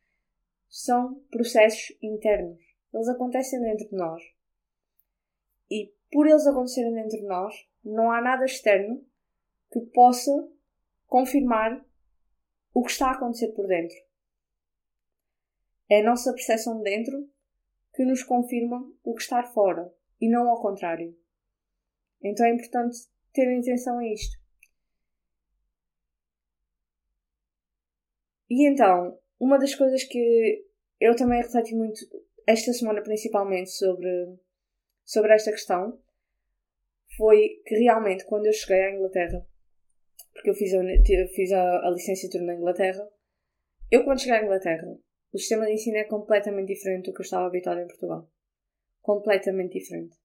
são 0.68 1.14
processos 1.30 1.96
internos. 2.02 2.58
Eles 2.92 3.08
acontecem 3.08 3.60
dentro 3.60 3.88
de 3.88 3.96
nós. 3.96 4.22
E 5.70 5.92
por 6.10 6.26
eles 6.26 6.46
acontecerem 6.46 6.94
dentro 6.94 7.18
de 7.18 7.26
nós, 7.26 7.54
não 7.84 8.10
há 8.10 8.20
nada 8.20 8.44
externo 8.44 9.04
que 9.70 9.80
possa 9.80 10.32
confirmar 11.06 11.84
o 12.72 12.82
que 12.82 12.90
está 12.90 13.08
a 13.08 13.12
acontecer 13.12 13.48
por 13.48 13.66
dentro. 13.66 13.96
É 15.90 16.00
a 16.00 16.04
nossa 16.04 16.32
percepção 16.32 16.78
de 16.78 16.84
dentro 16.84 17.28
que 17.94 18.04
nos 18.04 18.22
confirma 18.22 18.90
o 19.02 19.14
que 19.14 19.22
está 19.22 19.42
fora 19.42 19.92
e 20.20 20.28
não 20.28 20.48
ao 20.48 20.60
contrário. 20.60 21.16
Então 22.22 22.46
é 22.46 22.54
importante 22.54 22.96
ter 23.32 23.58
atenção 23.58 23.98
a 23.98 24.06
isto. 24.06 24.38
E 28.50 28.66
então, 28.66 29.18
uma 29.38 29.58
das 29.58 29.74
coisas 29.74 30.04
que 30.04 30.64
eu 31.00 31.14
também 31.14 31.42
refleti 31.42 31.74
muito 31.74 32.00
esta 32.46 32.72
semana 32.72 33.02
principalmente 33.02 33.70
sobre, 33.70 34.08
sobre 35.04 35.34
esta 35.34 35.50
questão 35.50 36.00
foi 37.16 37.60
que 37.66 37.74
realmente 37.76 38.24
quando 38.24 38.46
eu 38.46 38.52
cheguei 38.52 38.84
à 38.84 38.94
Inglaterra, 38.94 39.46
porque 40.32 40.50
eu 40.50 40.54
fiz 40.54 40.72
a, 40.74 40.80
fiz 41.34 41.52
a, 41.52 41.86
a 41.86 41.90
licenciatura 41.90 42.44
na 42.44 42.54
Inglaterra, 42.54 43.08
eu 43.90 44.04
quando 44.04 44.20
cheguei 44.20 44.38
à 44.38 44.44
Inglaterra, 44.44 44.98
o 45.32 45.38
sistema 45.38 45.66
de 45.66 45.72
ensino 45.72 45.98
é 45.98 46.04
completamente 46.04 46.72
diferente 46.72 47.06
do 47.06 47.12
que 47.12 47.20
eu 47.20 47.24
estava 47.24 47.46
habituado 47.46 47.80
em 47.80 47.86
Portugal. 47.86 48.30
Completamente 49.00 49.78
diferente. 49.78 50.16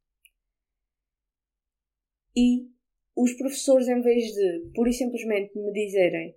E 2.35 2.69
os 3.15 3.33
professores, 3.33 3.87
em 3.87 4.01
vez 4.01 4.33
de 4.33 4.71
pura 4.73 4.89
e 4.89 4.93
simplesmente 4.93 5.57
me 5.57 5.71
dizerem 5.71 6.35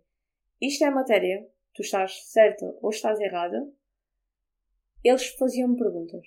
isto 0.61 0.85
é 0.85 0.91
matéria, 0.91 1.47
tu 1.77 1.83
estás 1.83 2.25
certa 2.31 2.75
ou 2.81 2.89
estás 2.89 3.21
errada, 3.21 3.71
eles 5.05 5.27
faziam-me 5.35 5.77
perguntas. 5.77 6.27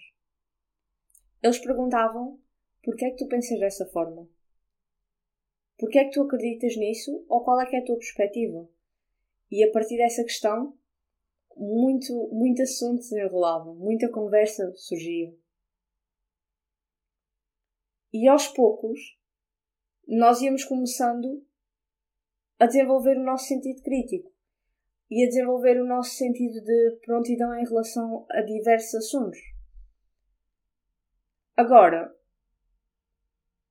Eles 1.41 1.57
perguntavam 1.57 2.39
porquê 2.83 3.05
é 3.05 3.09
que 3.11 3.17
tu 3.17 3.27
pensas 3.27 3.59
dessa 3.59 3.85
forma? 3.87 4.29
Porquê 5.77 5.99
é 5.99 6.05
que 6.05 6.11
tu 6.11 6.21
acreditas 6.21 6.77
nisso 6.77 7.25
ou 7.27 7.43
qual 7.43 7.59
é 7.59 7.65
que 7.65 7.75
é 7.75 7.79
a 7.79 7.85
tua 7.85 7.97
perspectiva? 7.97 8.69
E 9.49 9.63
a 9.63 9.71
partir 9.71 9.97
dessa 9.97 10.23
questão, 10.23 10.77
muito, 11.57 12.13
muito 12.31 12.61
assunto 12.61 13.01
se 13.01 13.19
enrolava, 13.19 13.73
muita 13.73 14.09
conversa 14.09 14.71
surgia. 14.75 15.35
E 18.13 18.27
aos 18.27 18.47
poucos, 18.47 19.17
nós 20.07 20.41
íamos 20.41 20.63
começando 20.63 21.43
a 22.59 22.67
desenvolver 22.67 23.17
o 23.17 23.23
nosso 23.23 23.45
sentido 23.45 23.81
crítico 23.81 24.31
e 25.09 25.23
a 25.23 25.27
desenvolver 25.27 25.81
o 25.81 25.87
nosso 25.87 26.11
sentido 26.11 26.63
de 26.63 26.99
prontidão 27.05 27.53
em 27.55 27.65
relação 27.65 28.25
a 28.29 28.41
diversos 28.41 28.95
assuntos. 28.95 29.39
Agora, 31.57 32.15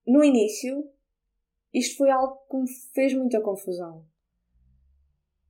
no 0.07 0.25
início, 0.25 0.91
isto 1.73 1.97
foi 1.97 2.11
algo 2.11 2.45
que 2.51 2.57
me 2.57 2.69
fez 2.93 3.15
muita 3.15 3.41
confusão. 3.41 4.05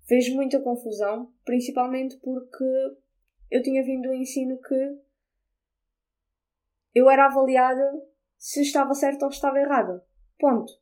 Fez 0.07 0.29
muita 0.35 0.61
confusão, 0.61 1.33
principalmente 1.45 2.17
porque 2.19 2.65
eu 3.51 3.63
tinha 3.63 3.83
vindo 3.83 4.09
do 4.09 4.15
ensino 4.15 4.61
que 4.61 4.99
eu 6.95 7.09
era 7.11 7.27
avaliada 7.27 8.03
se 8.37 8.63
estava 8.63 8.95
certa 8.95 9.25
ou 9.25 9.31
estava 9.31 9.59
errada. 9.59 10.05
Ponto. 10.39 10.73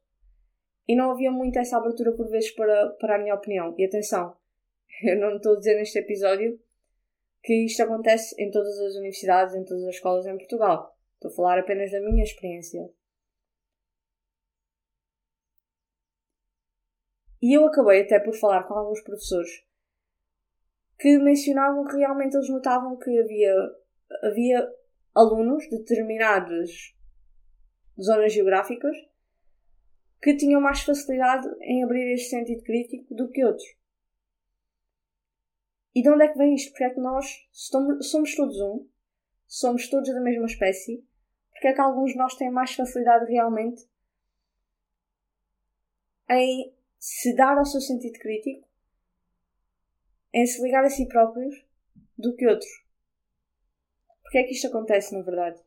E 0.89 0.95
não 0.95 1.11
havia 1.11 1.31
muito 1.31 1.59
essa 1.59 1.79
abertura 1.79 2.13
por 2.13 2.29
vezes 2.29 2.51
para, 2.53 2.91
para 3.01 3.17
a 3.17 3.19
minha 3.19 3.35
opinião. 3.35 3.75
E 3.77 3.85
atenção, 3.85 4.37
eu 5.03 5.19
não 5.19 5.37
estou 5.37 5.55
a 5.55 5.59
dizer 5.59 5.75
neste 5.75 5.99
episódio 5.99 6.61
que 7.43 7.65
isto 7.65 7.83
acontece 7.83 8.35
em 8.43 8.51
todas 8.51 8.79
as 8.81 8.95
universidades, 8.97 9.55
em 9.55 9.65
todas 9.65 9.85
as 9.85 9.95
escolas 9.95 10.27
em 10.27 10.37
Portugal. 10.37 10.97
Estou 11.15 11.31
a 11.31 11.35
falar 11.35 11.59
apenas 11.59 11.91
da 11.93 12.01
minha 12.01 12.25
experiência. 12.25 12.91
E 17.41 17.57
eu 17.57 17.65
acabei 17.67 18.03
até 18.03 18.19
por 18.19 18.35
falar 18.35 18.65
com 18.65 18.75
alguns 18.75 19.03
professores 19.03 19.65
que 20.99 21.19
mencionavam 21.19 21.87
que 21.87 21.97
realmente 21.97 22.35
eles 22.35 22.49
notavam 22.49 22.99
que 22.99 23.19
havia, 23.21 23.55
havia 24.23 24.69
alunos 25.15 25.65
de 25.65 25.79
determinadas 25.79 26.97
zonas 28.01 28.33
geográficas 28.33 28.97
que 30.21 30.37
tinham 30.37 30.61
mais 30.61 30.81
facilidade 30.81 31.47
em 31.61 31.85
abrir 31.85 32.15
este 32.15 32.31
sentido 32.31 32.63
crítico 32.63 33.15
do 33.15 33.29
que 33.31 33.45
outros. 33.45 33.77
E 35.97 36.03
de 36.03 36.11
onde 36.11 36.25
é 36.25 36.29
que 36.29 36.37
vem 36.37 36.55
isto? 36.55 36.73
Porque 36.73 36.85
é 36.85 36.91
que 36.91 37.01
nós 37.01 37.49
somos 37.51 38.35
todos 38.37 38.61
um, 38.61 38.87
somos 39.47 39.89
todos 39.89 40.13
da 40.13 40.21
mesma 40.21 40.45
espécie, 40.45 41.03
porque 41.51 41.69
é 41.69 41.73
que 41.73 41.81
alguns 41.81 42.11
de 42.11 42.19
nós 42.19 42.35
têm 42.35 42.51
mais 42.51 42.75
facilidade 42.75 43.25
realmente 43.33 43.83
em 46.29 46.77
se 46.99 47.35
dar 47.35 47.57
ao 47.57 47.65
seu 47.65 47.81
sentido 47.81 48.19
crítico, 48.19 48.69
em 50.35 50.45
se 50.45 50.63
ligar 50.63 50.85
a 50.85 50.91
si 50.91 51.09
próprios, 51.09 51.65
do 52.19 52.37
que 52.37 52.47
outros? 52.47 52.85
Porque 54.23 54.37
é 54.37 54.43
que 54.43 54.53
isto 54.53 54.67
acontece, 54.67 55.17
na 55.17 55.23
verdade? 55.23 55.59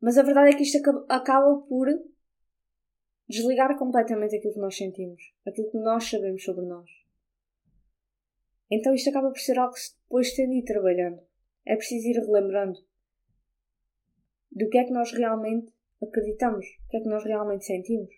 Mas 0.00 0.16
a 0.16 0.22
verdade 0.22 0.50
é 0.50 0.56
que 0.56 0.62
isto 0.62 0.78
acaba 1.08 1.56
por 1.62 1.88
desligar 3.28 3.76
completamente 3.78 4.36
aquilo 4.36 4.54
que 4.54 4.60
nós 4.60 4.76
sentimos, 4.76 5.32
aquilo 5.46 5.70
que 5.70 5.78
nós 5.78 6.08
sabemos 6.08 6.44
sobre 6.44 6.64
nós. 6.64 6.90
Então 8.70 8.94
isto 8.94 9.10
acaba 9.10 9.30
por 9.30 9.38
ser 9.38 9.58
algo 9.58 9.74
que 9.74 9.80
depois 10.02 10.34
tem 10.34 10.48
de 10.48 10.58
ir 10.58 10.64
trabalhando. 10.64 11.22
É 11.64 11.76
preciso 11.76 12.08
ir 12.08 12.20
relembrando 12.20 12.84
do 14.50 14.68
que 14.68 14.78
é 14.78 14.84
que 14.84 14.92
nós 14.92 15.12
realmente 15.12 15.72
acreditamos, 16.02 16.66
o 16.86 16.88
que 16.88 16.96
é 16.98 17.00
que 17.00 17.08
nós 17.08 17.24
realmente 17.24 17.64
sentimos. 17.64 18.14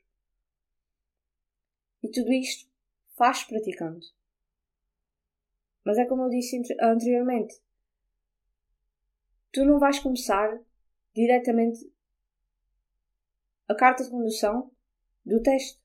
E 2.03 2.11
tudo 2.11 2.33
isto 2.33 2.71
faz 3.17 3.45
praticando. 3.45 4.01
Mas 5.85 5.99
é 5.99 6.05
como 6.05 6.25
eu 6.25 6.29
disse 6.29 6.61
anteriormente, 6.81 7.61
tu 9.53 9.65
não 9.65 9.79
vais 9.79 9.99
começar 10.01 10.61
diretamente 11.15 11.91
a 13.69 13.75
carta 13.75 14.05
de 14.05 14.11
condução 14.11 14.71
do 15.26 15.42
teste. 15.42 15.78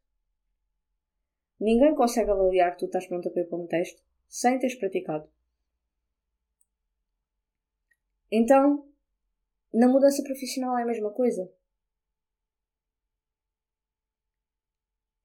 Ninguém 1.59 1.93
consegue 1.95 2.31
avaliar 2.31 2.71
que 2.71 2.79
tu 2.79 2.85
estás 2.85 3.07
pronto 3.07 3.29
para 3.29 3.41
ir 3.41 3.45
para 3.45 3.57
um 3.57 3.67
teste 3.67 4.01
sem 4.27 4.57
teres 4.59 4.75
praticado. 4.75 5.29
Então, 8.31 8.87
na 9.73 9.87
mudança 9.87 10.23
profissional 10.23 10.77
é 10.77 10.83
a 10.83 10.85
mesma 10.85 11.11
coisa. 11.11 11.51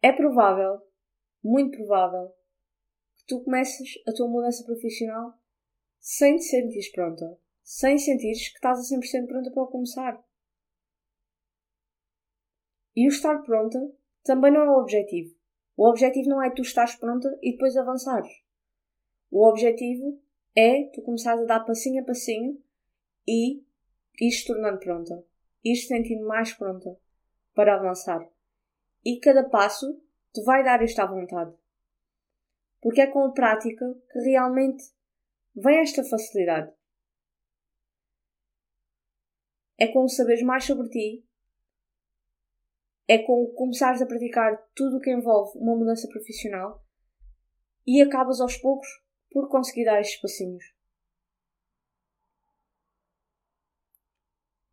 É 0.02 0.12
provável, 0.12 0.82
muito 1.42 1.76
provável, 1.76 2.35
que 3.16 3.26
tu 3.26 3.44
comeces 3.44 4.02
a 4.08 4.12
tua 4.12 4.28
mudança 4.28 4.64
profissional 4.64 5.38
sem 6.00 6.37
te 6.37 6.44
sentires 6.44 6.90
pronta 6.90 7.38
sem 7.66 7.99
sentires 7.99 8.49
que 8.49 8.54
estás 8.54 8.78
a 8.78 8.82
100% 8.82 9.26
pronta 9.26 9.50
para 9.50 9.66
começar. 9.66 10.25
E 12.94 13.08
o 13.08 13.11
estar 13.11 13.42
pronta 13.42 13.92
também 14.26 14.52
não 14.52 14.61
é 14.62 14.71
o 14.71 14.80
objetivo. 14.80 15.35
O 15.76 15.88
objetivo 15.88 16.28
não 16.28 16.42
é 16.42 16.50
tu 16.50 16.62
estares 16.62 16.97
pronta 16.97 17.38
e 17.42 17.52
depois 17.52 17.76
avançares. 17.76 18.30
O 19.30 19.47
objetivo 19.47 20.21
é 20.54 20.85
tu 20.92 21.02
começares 21.02 21.42
a 21.42 21.47
dar 21.47 21.61
passinho 21.61 22.02
a 22.02 22.04
passinho 22.04 22.62
e 23.26 23.62
ires 24.21 24.45
tornando 24.45 24.80
pronta. 24.80 25.25
Ires 25.64 25.87
sentindo 25.87 26.26
mais 26.26 26.52
pronta 26.52 26.99
para 27.54 27.75
avançar. 27.75 28.28
E 29.04 29.18
cada 29.21 29.49
passo 29.49 30.00
te 30.33 30.42
vai 30.42 30.64
dar 30.64 30.83
esta 30.83 31.06
vontade. 31.06 31.54
Porque 32.80 33.00
é 33.00 33.06
com 33.06 33.25
a 33.25 33.33
prática 33.33 33.95
que 34.11 34.18
realmente 34.21 34.85
vem 35.54 35.78
esta 35.78 36.04
facilidade 36.04 36.73
é 39.78 39.87
com 39.88 40.09
saberes 40.09 40.42
mais 40.42 40.64
sobre 40.64 40.88
ti, 40.88 41.25
é 43.09 43.19
com 43.19 43.47
começares 43.55 44.03
a 44.03 44.07
praticar 44.07 44.57
tudo 44.75 44.97
o 44.97 45.01
que 45.01 45.13
envolve 45.13 45.59
uma 45.59 45.77
mudança 45.77 46.09
profissional 46.09 46.85
e 47.87 48.03
acabas 48.03 48.41
aos 48.41 48.57
poucos 48.57 48.89
por 49.31 49.49
conseguir 49.49 49.85
dar 49.85 50.01
estes 50.01 50.21
passinhos. 50.21 50.65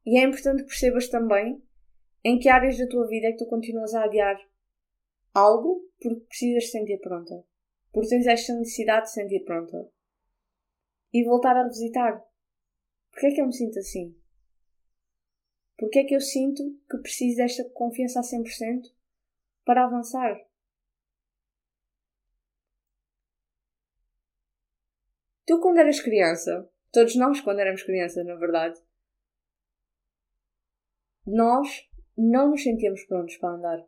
E 0.06 0.20
é 0.20 0.24
importante 0.24 0.64
que 0.64 0.70
percebas 0.70 1.08
também 1.10 1.64
em 2.24 2.40
que 2.40 2.50
áreas 2.50 2.78
da 2.78 2.88
tua 2.88 3.08
vida 3.08 3.28
é 3.28 3.32
que 3.32 3.38
tu 3.38 3.46
continuas 3.46 3.94
a 3.94 4.04
adiar 4.04 4.38
algo 5.34 5.90
porque 6.00 6.26
precisas 6.26 6.72
sentir 6.72 7.00
pronta. 7.00 7.44
Porque 7.92 8.10
tens 8.10 8.28
esta 8.28 8.54
necessidade 8.54 9.06
de 9.06 9.14
sentir 9.14 9.44
pronta. 9.46 9.90
E 11.14 11.24
voltar 11.24 11.56
a 11.56 11.64
revisitar. 11.64 12.26
Porquê 13.12 13.28
é 13.28 13.32
que 13.32 13.42
eu 13.42 13.46
me 13.46 13.54
sinto 13.54 13.78
assim? 13.80 14.16
Porque 15.78 16.00
é 16.00 16.04
que 16.04 16.16
eu 16.16 16.22
sinto 16.22 16.64
que 16.90 16.98
preciso 16.98 17.38
desta 17.38 17.68
confiança 17.70 18.20
a 18.20 18.24
100% 18.24 18.94
para 19.66 19.86
avançar? 19.86 20.38
Tu, 25.46 25.60
quando 25.60 25.80
eras 25.80 26.00
criança, 26.00 26.70
todos 26.92 27.16
nós, 27.16 27.42
quando 27.42 27.60
éramos 27.60 27.84
crianças, 27.84 28.26
na 28.26 28.36
verdade, 28.36 28.80
nós 31.26 31.90
não 32.18 32.52
nos 32.52 32.64
sentíamos 32.64 33.04
prontos 33.06 33.36
para 33.38 33.56
andar. 33.56 33.88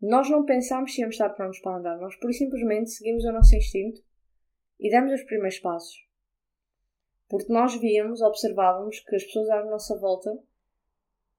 Nós 0.00 0.28
não 0.30 0.44
pensámos 0.44 0.94
se 0.94 1.00
íamos 1.00 1.14
estar 1.14 1.30
prontos 1.30 1.60
para 1.60 1.78
andar. 1.78 1.96
Nós, 1.98 2.16
por 2.16 2.32
simplesmente, 2.32 2.90
seguimos 2.90 3.24
o 3.24 3.32
nosso 3.32 3.54
instinto 3.54 4.00
e 4.78 4.90
demos 4.90 5.12
os 5.12 5.24
primeiros 5.24 5.58
passos. 5.58 6.05
Porque 7.28 7.52
nós 7.52 7.74
víamos, 7.74 8.20
observávamos 8.22 9.00
que 9.00 9.16
as 9.16 9.24
pessoas 9.24 9.48
à 9.50 9.64
nossa 9.64 9.98
volta 9.98 10.38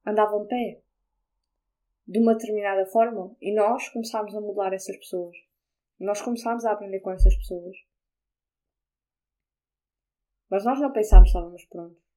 andavam 0.05 0.43
de 0.43 0.49
pé. 0.49 0.81
De 2.05 2.19
uma 2.19 2.35
determinada 2.35 2.85
forma. 2.87 3.35
E 3.41 3.53
nós 3.53 3.89
começámos 3.89 4.35
a 4.35 4.41
modelar 4.41 4.73
essas 4.73 4.97
pessoas. 4.97 5.35
Nós 5.99 6.21
começámos 6.21 6.65
a 6.65 6.71
aprender 6.71 6.99
com 6.99 7.11
essas 7.11 7.35
pessoas. 7.35 7.77
Mas 10.49 10.63
nós 10.63 10.79
não 10.79 10.91
pensámos 10.91 11.31
que 11.31 11.37
estávamos 11.37 11.65
prontos. 11.65 12.07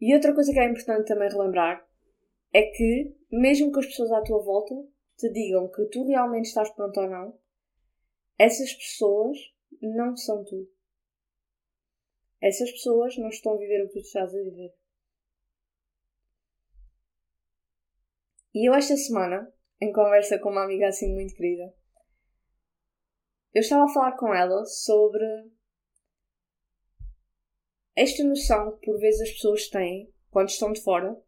E 0.00 0.14
outra 0.14 0.34
coisa 0.34 0.52
que 0.52 0.58
é 0.58 0.68
importante 0.68 1.08
também 1.08 1.28
relembrar 1.28 1.86
é 2.52 2.62
que, 2.62 3.16
mesmo 3.30 3.72
que 3.72 3.78
as 3.78 3.86
pessoas 3.86 4.12
à 4.12 4.22
tua 4.22 4.42
volta 4.42 4.74
te 5.16 5.30
digam 5.32 5.70
que 5.70 5.86
tu 5.86 6.06
realmente 6.06 6.46
estás 6.46 6.70
pronto 6.74 7.00
ou 7.00 7.08
não, 7.08 7.38
essas 8.38 8.72
pessoas 8.74 9.38
não 9.80 10.16
são 10.16 10.44
tu. 10.44 10.68
Essas 12.40 12.70
pessoas 12.70 13.16
não 13.16 13.28
estão 13.28 13.54
a 13.54 13.58
viver 13.58 13.84
o 13.84 13.88
que 13.88 13.94
tu 13.94 14.00
estás 14.00 14.34
a 14.34 14.38
viver. 14.38 14.74
E 18.54 18.68
eu 18.68 18.74
esta 18.74 18.96
semana, 18.96 19.52
em 19.80 19.92
conversa 19.92 20.38
com 20.38 20.50
uma 20.50 20.64
amiga 20.64 20.88
assim 20.88 21.12
muito 21.12 21.34
querida, 21.34 21.74
eu 23.52 23.60
estava 23.60 23.84
a 23.84 23.92
falar 23.92 24.16
com 24.16 24.34
ela 24.34 24.64
sobre 24.64 25.24
esta 27.94 28.22
noção 28.24 28.76
que 28.78 28.84
por 28.84 28.98
vezes 28.98 29.22
as 29.22 29.30
pessoas 29.30 29.68
têm, 29.68 30.12
quando 30.30 30.48
estão 30.48 30.72
de 30.72 30.82
fora, 30.82 31.20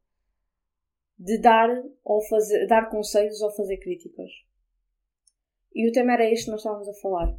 de 1.18 1.40
dar, 1.40 1.68
ou 2.04 2.22
fazer, 2.28 2.66
dar 2.66 2.90
conselhos 2.90 3.40
ou 3.40 3.50
fazer 3.54 3.78
críticas. 3.78 4.30
E 5.74 5.88
o 5.88 5.92
tema 5.92 6.12
era 6.12 6.30
este 6.30 6.44
que 6.44 6.50
nós 6.50 6.60
estávamos 6.60 6.88
a 6.88 7.00
falar. 7.00 7.34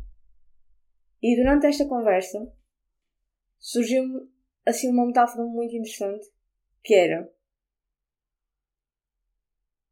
E 1.21 1.35
durante 1.35 1.67
esta 1.67 1.87
conversa 1.87 2.51
surgiu-me 3.57 4.29
assim 4.65 4.89
uma 4.89 5.05
metáfora 5.05 5.45
muito 5.45 5.75
interessante 5.75 6.25
que 6.83 6.93
era 6.93 7.29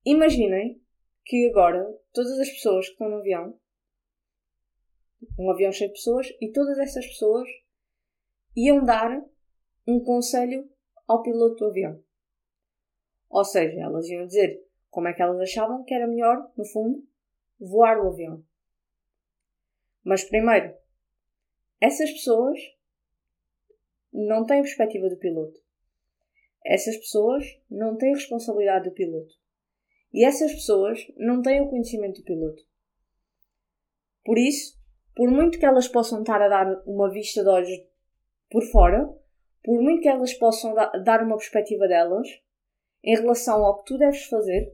Imaginem 0.09 0.81
que 1.25 1.49
agora 1.49 1.85
todas 2.13 2.39
as 2.39 2.49
pessoas 2.49 2.85
que 2.85 2.93
estão 2.93 3.09
no 3.09 3.17
avião, 3.17 3.59
um 5.37 5.51
avião 5.51 5.69
cheio 5.69 5.89
de 5.89 5.97
pessoas, 5.97 6.27
e 6.39 6.49
todas 6.49 6.77
essas 6.79 7.05
pessoas 7.05 7.49
iam 8.55 8.85
dar 8.85 9.21
um 9.85 9.99
conselho 9.99 10.71
ao 11.05 11.21
piloto 11.21 11.57
do 11.57 11.65
avião. 11.65 12.01
Ou 13.29 13.43
seja, 13.43 13.81
elas 13.81 14.07
iam 14.07 14.25
dizer 14.25 14.65
como 14.89 15.09
é 15.09 15.13
que 15.13 15.21
elas 15.21 15.41
achavam 15.41 15.83
que 15.83 15.93
era 15.93 16.07
melhor, 16.07 16.49
no 16.55 16.63
fundo, 16.63 17.05
voar 17.59 17.99
o 17.99 18.07
avião. 18.07 18.41
Mas 20.05 20.23
primeiro, 20.23 20.73
essas 21.79 22.11
pessoas 22.11 22.59
não 24.11 24.45
têm 24.45 24.61
perspectiva 24.61 25.09
do 25.09 25.17
piloto. 25.17 25.59
Essas 26.65 26.97
pessoas 26.97 27.45
não 27.69 27.97
têm 27.97 28.13
responsabilidade 28.13 28.89
do 28.89 28.95
piloto. 28.95 29.33
E 30.13 30.25
essas 30.25 30.51
pessoas 30.53 30.99
não 31.15 31.41
têm 31.41 31.61
o 31.61 31.69
conhecimento 31.69 32.19
do 32.19 32.25
piloto. 32.25 32.63
Por 34.25 34.37
isso, 34.37 34.77
por 35.15 35.29
muito 35.29 35.59
que 35.59 35.65
elas 35.65 35.87
possam 35.87 36.21
estar 36.21 36.41
a 36.41 36.49
dar 36.49 36.83
uma 36.85 37.09
vista 37.09 37.43
de 37.43 37.49
olhos 37.49 37.71
por 38.49 38.63
fora, 38.63 39.07
por 39.63 39.81
muito 39.81 40.01
que 40.01 40.07
elas 40.07 40.33
possam 40.33 40.73
dar 40.73 41.23
uma 41.23 41.37
perspectiva 41.37 41.87
delas 41.87 42.27
em 43.03 43.15
relação 43.15 43.63
ao 43.63 43.79
que 43.79 43.85
tu 43.85 43.97
deves 43.97 44.25
fazer, 44.25 44.73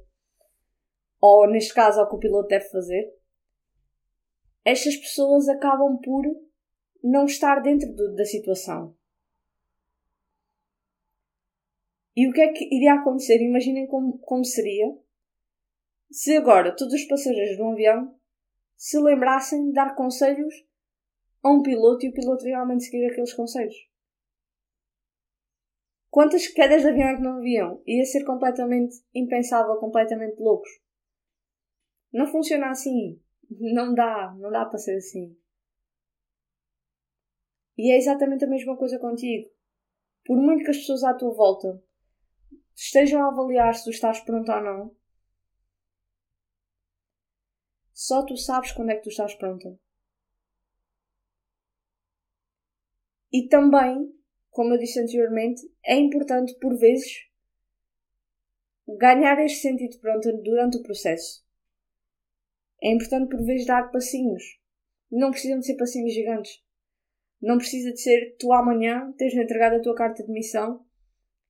ou 1.21 1.49
neste 1.49 1.73
caso 1.73 1.99
ao 1.99 2.09
que 2.09 2.15
o 2.15 2.19
piloto 2.19 2.47
deve 2.47 2.69
fazer, 2.69 3.13
estas 4.65 4.95
pessoas 4.95 5.47
acabam 5.47 5.99
por 6.01 6.23
não 7.03 7.25
estar 7.25 7.59
dentro 7.59 7.91
do, 7.93 8.15
da 8.15 8.25
situação. 8.25 8.95
E 12.15 12.29
o 12.29 12.31
que 12.31 12.41
é 12.41 12.53
que 12.53 12.65
iria 12.65 12.93
acontecer? 12.93 13.41
Imaginem 13.41 13.87
como, 13.87 14.19
como 14.19 14.45
seria 14.45 14.95
se 16.11 16.37
agora 16.37 16.75
todos 16.75 16.93
os 16.93 17.05
passageiros 17.05 17.57
de 17.57 17.63
um 17.63 17.71
avião 17.71 18.15
se 18.77 18.99
lembrassem 18.99 19.65
de 19.67 19.73
dar 19.73 19.95
conselhos 19.95 20.53
a 21.41 21.49
um 21.49 21.63
piloto 21.63 22.05
e 22.05 22.09
o 22.09 22.13
piloto 22.13 22.45
realmente 22.45 22.83
seguir 22.83 23.05
aqueles 23.05 23.33
conselhos. 23.33 23.75
Quantas 26.09 26.47
quedas 26.47 26.83
de 26.83 26.89
avião 26.89 27.09
é 27.09 27.15
que 27.15 27.23
não 27.23 27.37
haviam? 27.37 27.81
Ia 27.87 28.05
ser 28.05 28.23
completamente 28.23 28.95
impensável, 29.15 29.75
completamente 29.77 30.39
loucos. 30.39 30.69
Não 32.13 32.27
funciona 32.27 32.69
assim. 32.69 33.19
Não 33.49 33.95
dá, 33.95 34.35
não 34.37 34.51
dá 34.51 34.65
para 34.65 34.77
ser 34.77 34.97
assim. 34.97 35.35
E 37.77 37.91
é 37.91 37.97
exatamente 37.97 38.45
a 38.45 38.47
mesma 38.47 38.77
coisa 38.77 38.99
contigo. 38.99 39.49
Por 40.25 40.37
muito 40.37 40.63
que 40.63 40.71
as 40.71 40.77
pessoas 40.77 41.03
à 41.03 41.13
tua 41.13 41.33
volta 41.33 41.83
estejam 42.75 43.23
a 43.23 43.27
avaliar 43.27 43.73
se 43.75 43.83
tu 43.83 43.89
estás 43.89 44.19
pronto 44.21 44.51
ou 44.51 44.61
não, 44.61 44.95
só 47.93 48.25
tu 48.25 48.35
sabes 48.35 48.71
quando 48.71 48.91
é 48.91 48.95
que 48.95 49.03
tu 49.03 49.09
estás 49.09 49.35
pronta. 49.35 49.77
E 53.31 53.47
também 53.47 54.13
como 54.53 54.71
eu 54.71 54.77
disse 54.77 54.99
anteriormente, 54.99 55.61
é 55.83 55.95
importante, 55.95 56.53
por 56.59 56.77
vezes, 56.77 57.27
ganhar 58.87 59.43
este 59.43 59.61
sentido 59.61 59.99
pronto 59.99 60.31
durante 60.43 60.77
o 60.77 60.83
processo. 60.83 61.43
É 62.81 62.93
importante, 62.93 63.29
por 63.29 63.43
vezes, 63.43 63.65
dar 63.65 63.91
passinhos. 63.91 64.43
Não 65.11 65.31
precisam 65.31 65.59
de 65.59 65.65
ser 65.65 65.75
passinhos 65.75 66.13
gigantes. 66.13 66.63
Não 67.43 67.57
precisa 67.57 67.91
de 67.91 67.99
ser 67.99 68.37
tu 68.39 68.53
amanhã 68.53 69.11
tens 69.17 69.33
entregado 69.33 69.75
a 69.75 69.81
tua 69.81 69.93
carta 69.93 70.23
de 70.23 70.31
missão 70.31 70.85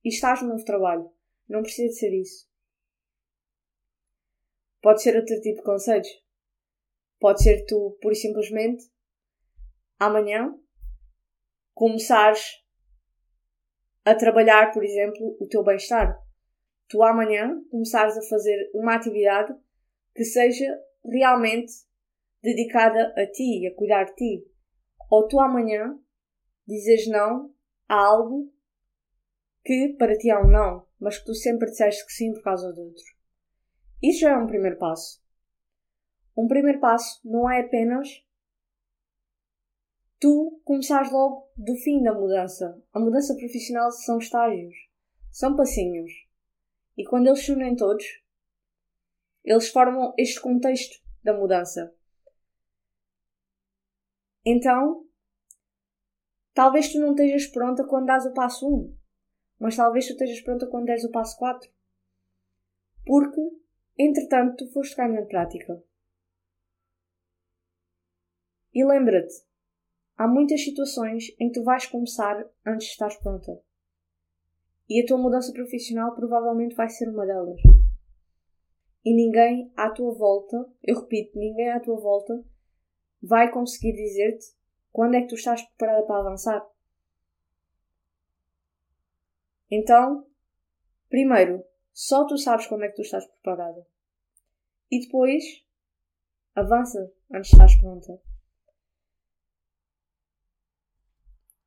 e 0.04 0.08
estás 0.08 0.42
no 0.42 0.48
novo 0.48 0.64
trabalho. 0.64 1.08
Não 1.48 1.62
precisa 1.62 1.86
de 1.88 1.94
ser 1.94 2.12
isso. 2.12 2.50
Pode 4.82 5.00
ser 5.04 5.14
outro 5.14 5.40
tipo 5.40 5.58
de 5.58 5.62
conselhos. 5.62 6.08
Pode 7.20 7.44
ser 7.44 7.64
tu, 7.66 7.96
pura 8.02 8.12
e 8.12 8.16
simplesmente, 8.16 8.90
amanhã, 9.96 10.52
começares 11.72 12.60
a 14.04 14.16
trabalhar, 14.16 14.72
por 14.72 14.82
exemplo, 14.82 15.36
o 15.40 15.46
teu 15.46 15.62
bem-estar. 15.62 16.20
Tu 16.88 17.00
amanhã 17.04 17.62
começares 17.70 18.18
a 18.18 18.28
fazer 18.28 18.68
uma 18.74 18.96
atividade 18.96 19.54
que 20.12 20.24
seja 20.24 20.76
realmente 21.04 21.72
dedicada 22.42 23.14
a 23.16 23.30
ti, 23.30 23.64
a 23.68 23.74
cuidar 23.76 24.06
de 24.06 24.14
ti. 24.16 24.53
Ou 25.14 25.28
tu 25.28 25.38
amanhã 25.38 25.96
dizes 26.66 27.06
não 27.06 27.54
a 27.88 27.94
algo 27.94 28.52
que 29.64 29.94
para 29.96 30.18
ti 30.18 30.28
é 30.28 30.36
um 30.36 30.50
não, 30.50 30.88
mas 30.98 31.18
que 31.18 31.26
tu 31.26 31.34
sempre 31.36 31.70
disseste 31.70 32.04
que 32.04 32.12
sim 32.12 32.32
por 32.32 32.42
causa 32.42 32.72
do 32.72 32.82
outro. 32.82 33.04
Isso 34.02 34.18
já 34.18 34.30
é 34.32 34.36
um 34.36 34.48
primeiro 34.48 34.76
passo. 34.76 35.22
Um 36.36 36.48
primeiro 36.48 36.80
passo 36.80 37.20
não 37.24 37.48
é 37.48 37.60
apenas 37.60 38.26
tu 40.18 40.60
começares 40.64 41.12
logo 41.12 41.48
do 41.56 41.76
fim 41.76 42.02
da 42.02 42.12
mudança. 42.12 42.82
A 42.92 42.98
mudança 42.98 43.36
profissional 43.36 43.92
são 43.92 44.18
estágios, 44.18 44.74
são 45.30 45.54
passinhos. 45.54 46.10
E 46.96 47.04
quando 47.04 47.28
eles 47.28 47.44
se 47.44 47.52
unem 47.52 47.76
todos, 47.76 48.04
eles 49.44 49.68
formam 49.68 50.12
este 50.18 50.40
contexto 50.40 51.00
da 51.22 51.32
mudança. 51.32 51.94
Então, 54.44 55.03
talvez 56.54 56.90
tu 56.90 56.98
não 56.98 57.10
estejas 57.10 57.46
pronta 57.48 57.84
quando 57.84 58.06
dás 58.06 58.24
o 58.24 58.32
passo 58.32 58.66
1, 58.66 58.96
mas 59.58 59.76
talvez 59.76 60.06
tu 60.06 60.12
estejas 60.12 60.40
pronta 60.40 60.66
quando 60.66 60.86
deres 60.86 61.04
o 61.04 61.10
passo 61.10 61.36
4. 61.36 61.70
Porque, 63.04 63.40
entretanto, 63.98 64.64
tu 64.64 64.72
foste 64.72 64.96
ganhando 64.96 65.26
prática. 65.26 65.82
E 68.72 68.84
lembra-te, 68.84 69.44
Há 70.16 70.28
muitas 70.28 70.62
situações 70.62 71.34
em 71.40 71.48
que 71.48 71.58
tu 71.58 71.64
vais 71.64 71.86
começar 71.86 72.48
antes 72.64 72.86
de 72.86 72.92
estar 72.92 73.12
pronta. 73.18 73.60
E 74.88 75.02
a 75.02 75.06
tua 75.06 75.18
mudança 75.18 75.52
profissional 75.52 76.14
provavelmente 76.14 76.76
vai 76.76 76.88
ser 76.88 77.08
uma 77.08 77.26
delas. 77.26 77.60
E 79.04 79.12
ninguém 79.12 79.72
à 79.76 79.90
tua 79.90 80.14
volta, 80.14 80.70
eu 80.84 81.00
repito, 81.00 81.36
ninguém 81.36 81.68
à 81.68 81.80
tua 81.80 81.96
volta 81.96 82.44
vai 83.20 83.50
conseguir 83.50 83.92
dizer-te 83.92 84.46
quando 84.94 85.16
é 85.16 85.22
que 85.22 85.26
tu 85.26 85.34
estás 85.34 85.60
preparada 85.60 86.06
para 86.06 86.20
avançar. 86.20 86.64
Então, 89.68 90.24
primeiro, 91.08 91.64
só 91.92 92.24
tu 92.24 92.38
sabes 92.38 92.68
quando 92.68 92.84
é 92.84 92.88
que 92.88 92.94
tu 92.94 93.02
estás 93.02 93.26
preparada. 93.26 93.84
E 94.88 95.00
depois, 95.00 95.42
avança 96.54 97.12
antes 97.32 97.50
de 97.50 97.56
estás 97.56 97.74
pronta. 97.80 98.22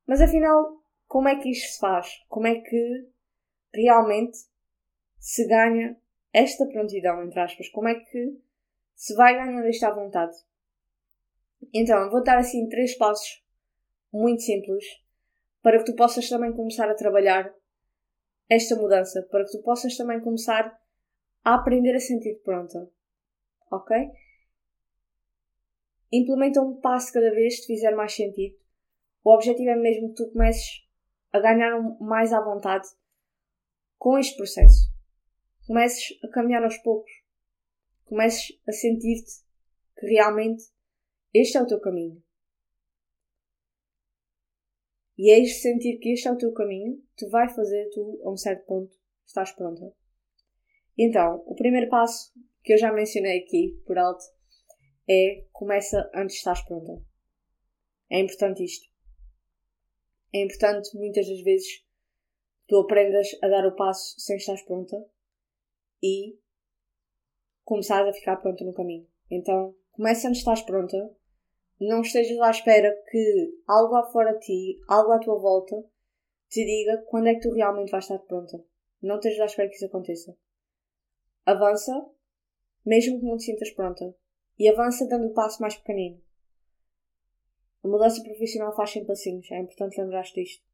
Mas 0.06 0.22
afinal, 0.22 0.82
como 1.06 1.28
é 1.28 1.36
que 1.36 1.50
isto 1.50 1.74
se 1.74 1.80
faz? 1.80 2.24
Como 2.28 2.46
é 2.46 2.58
que 2.62 3.10
realmente 3.74 4.38
se 5.18 5.46
ganha 5.46 6.00
esta 6.32 6.64
prontidão, 6.64 7.22
entre 7.22 7.40
aspas? 7.40 7.68
Como 7.68 7.88
é 7.88 7.94
que 7.94 8.40
se 8.94 9.14
vai 9.14 9.34
ganhando 9.34 9.68
esta 9.68 9.90
vontade? 9.90 10.34
Então, 11.72 12.10
vou 12.10 12.22
dar 12.22 12.38
assim 12.38 12.68
três 12.68 12.96
passos 12.96 13.42
muito 14.12 14.42
simples 14.42 14.84
para 15.62 15.78
que 15.78 15.84
tu 15.84 15.94
possas 15.94 16.28
também 16.28 16.52
começar 16.52 16.90
a 16.90 16.94
trabalhar 16.94 17.52
esta 18.48 18.76
mudança, 18.76 19.22
para 19.30 19.44
que 19.44 19.52
tu 19.52 19.62
possas 19.62 19.96
também 19.96 20.20
começar 20.20 20.78
a 21.44 21.54
aprender 21.54 21.94
a 21.94 22.00
sentir 22.00 22.40
pronta. 22.42 22.88
Ok? 23.70 23.96
implementa 26.12 26.60
um 26.60 26.80
passo 26.80 27.12
cada 27.12 27.30
vez 27.30 27.60
que 27.60 27.66
fizer 27.66 27.94
mais 27.94 28.14
sentido. 28.14 28.56
O 29.22 29.34
objetivo 29.34 29.70
é 29.70 29.76
mesmo 29.76 30.08
que 30.08 30.14
tu 30.14 30.30
comeces 30.32 30.86
a 31.32 31.40
ganhar 31.40 31.78
mais 32.00 32.32
à 32.32 32.40
vontade 32.40 32.86
com 33.98 34.18
este 34.18 34.36
processo. 34.36 34.90
Comeces 35.66 36.18
a 36.24 36.28
caminhar 36.28 36.62
aos 36.62 36.78
poucos. 36.78 37.10
Comeces 38.06 38.58
a 38.66 38.72
sentir-te 38.72 39.30
que 39.98 40.06
realmente 40.06 40.64
este 41.32 41.58
é 41.58 41.62
o 41.62 41.66
teu 41.66 41.80
caminho. 41.80 42.22
E 45.16 45.30
é 45.30 45.44
sentir 45.44 45.98
que 45.98 46.12
este 46.12 46.28
é 46.28 46.32
o 46.32 46.38
teu 46.38 46.52
caminho, 46.52 47.02
te 47.16 47.26
vai 47.28 47.48
fazer 47.48 47.90
tu, 47.90 48.20
a 48.24 48.30
um 48.30 48.36
certo 48.36 48.64
ponto, 48.66 48.96
estás 49.26 49.52
pronta. 49.52 49.92
Então, 50.96 51.42
o 51.46 51.54
primeiro 51.54 51.88
passo 51.88 52.32
que 52.62 52.72
eu 52.72 52.78
já 52.78 52.92
mencionei 52.92 53.40
aqui, 53.40 53.80
por 53.86 53.98
alto, 53.98 54.24
é 55.08 55.44
começa 55.52 56.10
antes 56.14 56.34
de 56.34 56.38
estás 56.38 56.62
pronta. 56.62 57.02
É 58.10 58.20
importante 58.20 58.64
isto. 58.64 58.86
É 60.32 60.42
importante 60.42 60.96
muitas 60.96 61.26
das 61.26 61.40
vezes 61.40 61.84
tu 62.66 62.76
aprendas 62.78 63.28
a 63.42 63.48
dar 63.48 63.66
o 63.66 63.74
passo 63.74 64.20
sem 64.20 64.36
estar 64.36 64.62
pronta 64.66 64.96
e 66.02 66.38
começares 67.64 68.08
a 68.08 68.12
ficar 68.12 68.36
pronta 68.36 68.64
no 68.64 68.74
caminho. 68.74 69.08
Então, 69.30 69.74
começa 69.98 70.28
antes 70.28 70.44
de 70.44 70.48
estás 70.48 70.62
pronta. 70.62 70.96
Não 71.80 72.02
estejas 72.02 72.38
à 72.40 72.50
espera 72.50 72.96
que 73.10 73.60
algo 73.66 73.92
lá 73.92 74.04
fora 74.04 74.32
de 74.34 74.46
ti, 74.46 74.80
algo 74.88 75.12
à 75.12 75.18
tua 75.18 75.38
volta, 75.38 75.76
te 76.48 76.64
diga 76.64 77.04
quando 77.08 77.26
é 77.26 77.34
que 77.34 77.40
tu 77.40 77.52
realmente 77.52 77.90
vais 77.90 78.04
estar 78.04 78.18
pronta. 78.20 78.64
Não 79.02 79.16
estejas 79.16 79.40
à 79.40 79.44
espera 79.46 79.68
que 79.68 79.74
isso 79.74 79.86
aconteça. 79.86 80.36
Avança, 81.44 81.92
mesmo 82.86 83.18
que 83.18 83.26
não 83.26 83.36
te 83.36 83.44
sintas 83.44 83.70
pronta 83.72 84.14
e 84.56 84.68
avança 84.68 85.06
dando 85.06 85.26
o 85.26 85.34
passo 85.34 85.60
mais 85.60 85.76
pequenino. 85.76 86.22
A 87.82 87.88
mudança 87.88 88.22
profissional 88.22 88.74
faz 88.74 88.90
sempre 88.90 89.12
assim, 89.12 89.40
é 89.50 89.60
importante 89.60 90.00
lembrar-te 90.00 90.34
disto. 90.34 90.64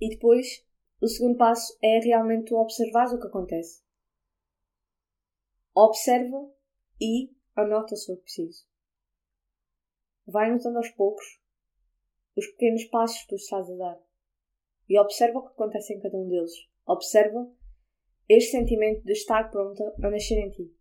E 0.00 0.08
depois, 0.08 0.64
o 1.00 1.06
segundo 1.06 1.36
passo 1.36 1.76
é 1.82 1.98
realmente 2.00 2.46
tu 2.46 2.56
observares 2.56 3.12
o 3.12 3.20
que 3.20 3.26
acontece. 3.26 3.82
Observa 5.74 6.52
e 7.00 7.30
anota 7.54 7.96
se 7.96 8.06
for 8.06 8.20
preciso. 8.20 8.66
Vai 10.26 10.50
notando 10.50 10.78
aos 10.78 10.90
poucos 10.90 11.40
os 12.36 12.46
pequenos 12.48 12.84
passos 12.84 13.22
que 13.22 13.28
tu 13.28 13.34
estás 13.36 13.70
a 13.70 13.76
dar. 13.76 14.00
E 14.88 14.98
observa 14.98 15.38
o 15.38 15.42
que 15.42 15.52
acontece 15.52 15.94
em 15.94 16.00
cada 16.00 16.16
um 16.16 16.28
deles. 16.28 16.52
Observa 16.86 17.50
este 18.28 18.52
sentimento 18.52 19.04
de 19.04 19.12
estar 19.12 19.50
pronta 19.50 19.82
a 20.02 20.10
nascer 20.10 20.38
em 20.38 20.50
ti. 20.50 20.74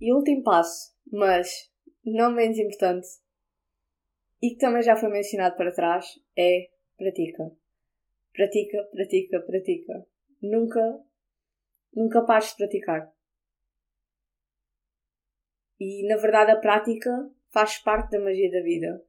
E 0.00 0.12
o 0.12 0.16
último 0.16 0.42
passo, 0.42 0.96
mas 1.10 1.70
não 2.04 2.32
menos 2.32 2.58
importante, 2.58 3.06
e 4.42 4.50
que 4.50 4.56
também 4.56 4.82
já 4.82 4.96
foi 4.96 5.08
mencionado 5.10 5.56
para 5.56 5.72
trás, 5.72 6.04
é 6.36 6.70
pratica. 6.96 7.56
Pratica, 8.32 8.82
pratica, 8.90 9.40
pratica. 9.40 10.06
Nunca, 10.40 10.80
nunca 11.94 12.24
pares 12.24 12.50
de 12.50 12.56
praticar. 12.56 13.12
E 15.78 16.06
na 16.06 16.16
verdade 16.16 16.52
a 16.52 16.60
prática 16.60 17.30
faz 17.50 17.78
parte 17.78 18.10
da 18.10 18.20
magia 18.20 18.50
da 18.50 18.62
vida. 18.62 19.04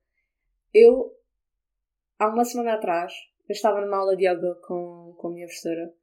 Eu, 0.73 1.15
há 2.17 2.29
uma 2.29 2.43
semana 2.43 2.73
atrás, 2.73 3.13
eu 3.47 3.53
estava 3.53 3.81
numa 3.81 3.97
aula 3.97 4.15
de 4.15 4.27
yoga 4.27 4.55
com, 4.65 5.15
com 5.17 5.27
a 5.27 5.31
minha 5.31 5.45
professora 5.45 5.93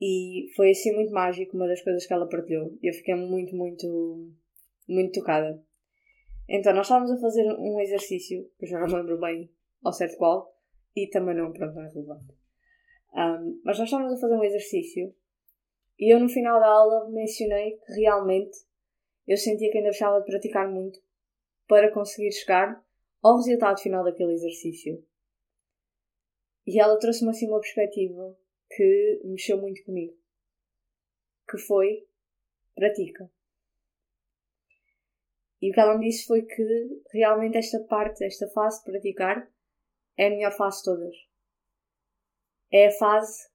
e 0.00 0.48
foi 0.54 0.70
assim 0.70 0.94
muito 0.94 1.12
mágico 1.12 1.56
uma 1.56 1.66
das 1.66 1.82
coisas 1.82 2.06
que 2.06 2.12
ela 2.12 2.28
partilhou. 2.28 2.76
Eu 2.82 2.92
fiquei 2.92 3.14
muito, 3.14 3.54
muito, 3.56 4.30
muito 4.88 5.20
tocada. 5.20 5.62
Então, 6.48 6.72
nós 6.74 6.86
estávamos 6.86 7.10
a 7.10 7.20
fazer 7.20 7.44
um 7.58 7.80
exercício, 7.80 8.48
que 8.58 8.66
eu 8.66 8.68
já 8.68 8.78
não 8.78 8.86
me 8.86 8.94
lembro 8.94 9.18
bem 9.18 9.50
ao 9.82 9.92
certo 9.92 10.16
qual, 10.16 10.54
e 10.94 11.08
também 11.08 11.34
não, 11.34 11.52
pronto, 11.52 11.74
não 11.74 11.82
é 11.82 11.88
relevante. 11.88 12.32
Um, 13.14 13.60
mas 13.64 13.78
nós 13.78 13.88
estávamos 13.88 14.12
a 14.12 14.20
fazer 14.20 14.34
um 14.34 14.44
exercício 14.44 15.14
e 15.98 16.12
eu 16.12 16.20
no 16.20 16.28
final 16.28 16.60
da 16.60 16.68
aula 16.68 17.10
mencionei 17.10 17.78
que 17.78 17.92
realmente 18.00 18.56
eu 19.26 19.36
sentia 19.36 19.70
que 19.70 19.78
ainda 19.78 19.88
precisava 19.88 20.20
de 20.20 20.26
praticar 20.26 20.70
muito 20.70 21.00
para 21.66 21.92
conseguir 21.92 22.32
chegar 22.32 22.84
ao 23.22 23.36
resultado 23.36 23.80
final 23.80 24.04
daquele 24.04 24.32
exercício. 24.32 25.04
E 26.66 26.80
ela 26.80 26.98
trouxe-me 26.98 27.30
assim 27.30 27.48
uma 27.48 27.60
perspectiva 27.60 28.36
que 28.68 29.20
mexeu 29.24 29.60
muito 29.60 29.84
comigo. 29.84 30.16
Que 31.48 31.58
foi 31.58 32.06
pratica. 32.74 33.30
E 35.60 35.70
o 35.70 35.72
que 35.72 35.80
ela 35.80 35.96
me 35.96 36.08
disse 36.08 36.26
foi 36.26 36.42
que 36.42 37.02
realmente 37.12 37.56
esta 37.56 37.80
parte, 37.84 38.24
esta 38.24 38.46
fase 38.48 38.78
de 38.78 38.90
praticar, 38.90 39.50
é 40.16 40.26
a 40.26 40.30
melhor 40.30 40.52
fase 40.52 40.78
de 40.78 40.84
todas. 40.84 41.16
É 42.70 42.88
a 42.88 42.92
fase 42.92 43.48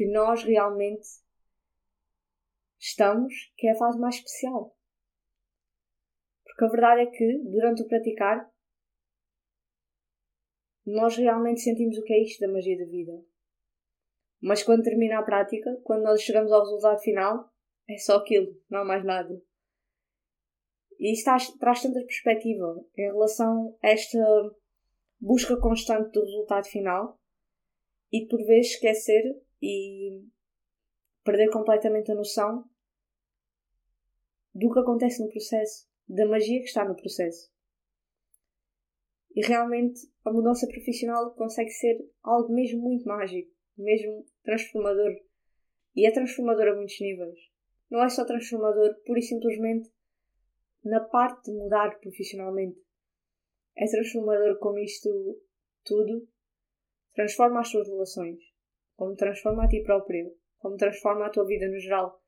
que 0.00 0.06
nós 0.06 0.42
realmente 0.44 1.06
estamos, 2.78 3.34
que 3.54 3.66
é 3.66 3.72
a 3.72 3.76
fase 3.76 4.00
mais 4.00 4.14
especial. 4.14 4.74
Porque 6.42 6.64
a 6.64 6.68
verdade 6.68 7.02
é 7.02 7.06
que, 7.06 7.38
durante 7.44 7.82
o 7.82 7.86
praticar, 7.86 8.50
nós 10.86 11.18
realmente 11.18 11.60
sentimos 11.60 11.98
o 11.98 12.02
que 12.02 12.14
é 12.14 12.22
isto 12.22 12.40
da 12.40 12.50
magia 12.50 12.78
da 12.78 12.86
vida. 12.86 13.12
Mas 14.40 14.62
quando 14.62 14.84
termina 14.84 15.18
a 15.18 15.22
prática, 15.22 15.78
quando 15.84 16.04
nós 16.04 16.22
chegamos 16.22 16.50
ao 16.50 16.64
resultado 16.64 16.98
final, 17.00 17.52
é 17.86 17.98
só 17.98 18.16
aquilo, 18.16 18.58
não 18.70 18.78
há 18.80 18.84
mais 18.86 19.04
nada. 19.04 19.38
E 20.98 21.12
isso 21.12 21.24
traz, 21.24 21.50
traz 21.58 21.82
tanta 21.82 22.00
perspectiva 22.00 22.82
em 22.96 23.02
relação 23.02 23.76
a 23.82 23.88
esta 23.88 24.18
busca 25.20 25.60
constante 25.60 26.10
do 26.12 26.22
resultado 26.22 26.66
final 26.68 27.20
e 28.10 28.26
por 28.26 28.42
vezes 28.46 28.72
esquecer 28.72 29.22
e 29.62 30.24
perder 31.24 31.50
completamente 31.50 32.10
a 32.10 32.14
noção 32.14 32.64
do 34.54 34.72
que 34.72 34.78
acontece 34.78 35.22
no 35.22 35.30
processo, 35.30 35.88
da 36.08 36.26
magia 36.26 36.60
que 36.60 36.66
está 36.66 36.84
no 36.84 36.96
processo. 36.96 37.50
E 39.34 39.46
realmente 39.46 40.00
a 40.24 40.32
mudança 40.32 40.66
profissional 40.66 41.34
consegue 41.34 41.70
ser 41.70 41.98
algo 42.22 42.52
mesmo 42.52 42.80
muito 42.80 43.06
mágico, 43.06 43.50
mesmo 43.76 44.26
transformador. 44.42 45.14
E 45.94 46.06
é 46.06 46.10
transformador 46.10 46.68
a 46.68 46.74
muitos 46.74 47.00
níveis. 47.00 47.38
Não 47.90 48.02
é 48.02 48.08
só 48.08 48.24
transformador 48.24 48.94
pura 49.04 49.18
e 49.18 49.22
simplesmente 49.22 49.90
na 50.84 51.00
parte 51.00 51.50
de 51.50 51.56
mudar 51.56 51.98
profissionalmente. 52.00 52.80
É 53.76 53.86
transformador 53.86 54.58
como 54.58 54.78
isto 54.78 55.08
tudo 55.84 56.28
transforma 57.14 57.60
as 57.60 57.70
tuas 57.70 57.88
relações, 57.88 58.38
como 59.00 59.16
transforma 59.16 59.64
a 59.64 59.68
ti 59.68 59.80
próprio, 59.82 60.36
como 60.58 60.76
transforma 60.76 61.24
a 61.24 61.30
tua 61.30 61.46
vida 61.46 61.66
no 61.66 61.80
geral. 61.80 62.22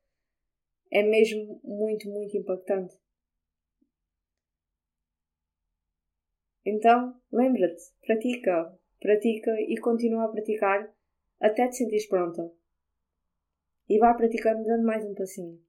É 0.90 1.02
mesmo 1.02 1.61
muito, 1.62 2.08
muito 2.08 2.35
impactante. 2.35 2.94
Então, 6.64 7.20
lembra-te, 7.30 7.82
pratica, 8.00 8.74
pratica 8.98 9.50
e 9.68 9.78
continua 9.78 10.24
a 10.24 10.28
praticar 10.28 10.90
até 11.38 11.68
te 11.68 11.76
sentires 11.76 12.08
pronta. 12.08 12.50
E 13.87 13.98
vai 13.98 14.16
praticando 14.16 14.64
dando 14.64 14.87
mais 14.87 15.04
um 15.04 15.14
passinho. 15.14 15.62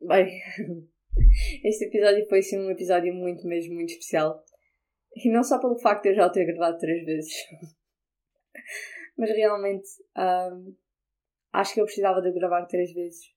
Bem, 0.00 0.40
este 1.62 1.84
episódio 1.84 2.26
foi 2.26 2.40
sim 2.40 2.58
um 2.58 2.70
episódio 2.70 3.12
muito, 3.12 3.46
mesmo 3.46 3.74
muito 3.74 3.90
especial. 3.90 4.42
E 5.16 5.30
não 5.30 5.42
só 5.42 5.58
pelo 5.58 5.78
facto 5.78 6.04
de 6.04 6.10
eu 6.10 6.14
já 6.14 6.26
o 6.26 6.32
ter 6.32 6.46
gravado 6.46 6.78
três 6.78 7.04
vezes, 7.04 7.32
mas 9.16 9.30
realmente 9.30 9.88
um, 10.16 10.76
acho 11.52 11.74
que 11.74 11.80
eu 11.80 11.84
precisava 11.84 12.22
de 12.22 12.32
gravar 12.32 12.66
três 12.66 12.92
vezes 12.92 13.34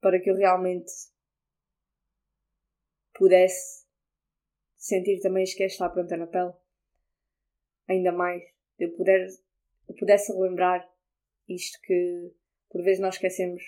para 0.00 0.20
que 0.20 0.30
eu 0.30 0.36
realmente 0.36 0.90
pudesse 3.14 3.86
sentir 4.76 5.20
também 5.20 5.44
que 5.44 5.64
está 5.64 5.88
pronta 5.88 6.16
na 6.16 6.26
pele. 6.26 6.52
Ainda 7.88 8.12
mais, 8.12 8.42
eu, 8.78 8.94
puder, 8.96 9.26
eu 9.88 9.94
pudesse 9.96 10.32
lembrar 10.32 10.88
isto 11.48 11.80
que 11.82 12.32
por 12.70 12.82
vezes 12.82 13.00
nós 13.00 13.14
esquecemos 13.14 13.62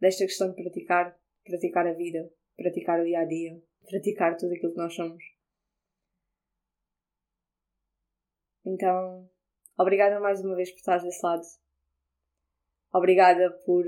desta 0.00 0.24
questão 0.24 0.50
de 0.50 0.62
praticar, 0.62 1.18
praticar 1.44 1.86
a 1.86 1.92
vida, 1.92 2.32
praticar 2.58 3.00
o 3.00 3.04
dia 3.04 3.20
a 3.20 3.24
dia, 3.24 3.62
praticar 3.88 4.36
tudo 4.36 4.52
aquilo 4.52 4.72
que 4.72 4.78
nós 4.78 4.94
somos. 4.94 5.24
Então, 8.66 9.30
obrigada 9.78 10.20
mais 10.20 10.44
uma 10.44 10.56
vez 10.56 10.70
por 10.70 10.78
estar 10.78 10.98
desse 10.98 11.24
lado. 11.24 11.42
Obrigada 12.92 13.50
por 13.64 13.84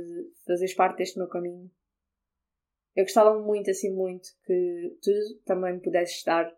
fazeres 0.47 0.75
parte 0.75 0.99
deste 0.99 1.19
meu 1.19 1.29
caminho. 1.29 1.71
Eu 2.95 3.05
gostava 3.05 3.39
muito, 3.39 3.71
assim, 3.71 3.95
muito 3.95 4.29
que 4.45 4.99
tu 5.03 5.11
também 5.45 5.79
pudesses 5.81 6.23
dar 6.25 6.51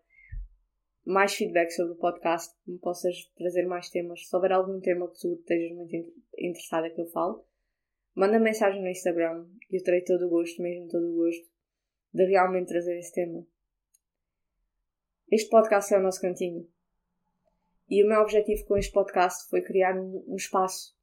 mais 1.04 1.34
feedback 1.34 1.70
sobre 1.70 1.92
o 1.92 1.98
podcast, 1.98 2.54
que 2.64 2.70
me 2.70 2.78
possas 2.78 3.14
trazer 3.36 3.66
mais 3.66 3.88
temas. 3.90 4.28
Se 4.28 4.36
houver 4.36 4.52
algum 4.52 4.80
tema 4.80 5.08
que 5.10 5.18
tu 5.18 5.34
estejas 5.34 5.76
muito 5.76 5.94
interessada 6.38 6.90
que 6.90 7.00
eu 7.00 7.06
falo, 7.06 7.44
manda 8.14 8.38
mensagem 8.38 8.80
no 8.80 8.88
Instagram 8.88 9.46
eu 9.70 9.82
terei 9.82 10.02
todo 10.04 10.26
o 10.26 10.30
gosto, 10.30 10.62
mesmo 10.62 10.88
todo 10.88 11.10
o 11.10 11.16
gosto, 11.16 11.51
de 12.12 12.24
realmente 12.26 12.68
trazer 12.68 12.98
esse 12.98 13.12
tema. 13.12 13.46
Este 15.30 15.48
podcast 15.48 15.92
é 15.94 15.98
o 15.98 16.02
nosso 16.02 16.20
cantinho. 16.20 16.68
E 17.88 18.04
o 18.04 18.08
meu 18.08 18.20
objetivo 18.20 18.64
com 18.66 18.76
este 18.76 18.92
podcast 18.92 19.48
foi 19.48 19.62
criar 19.62 19.98
um, 19.98 20.24
um 20.28 20.36
espaço 20.36 20.96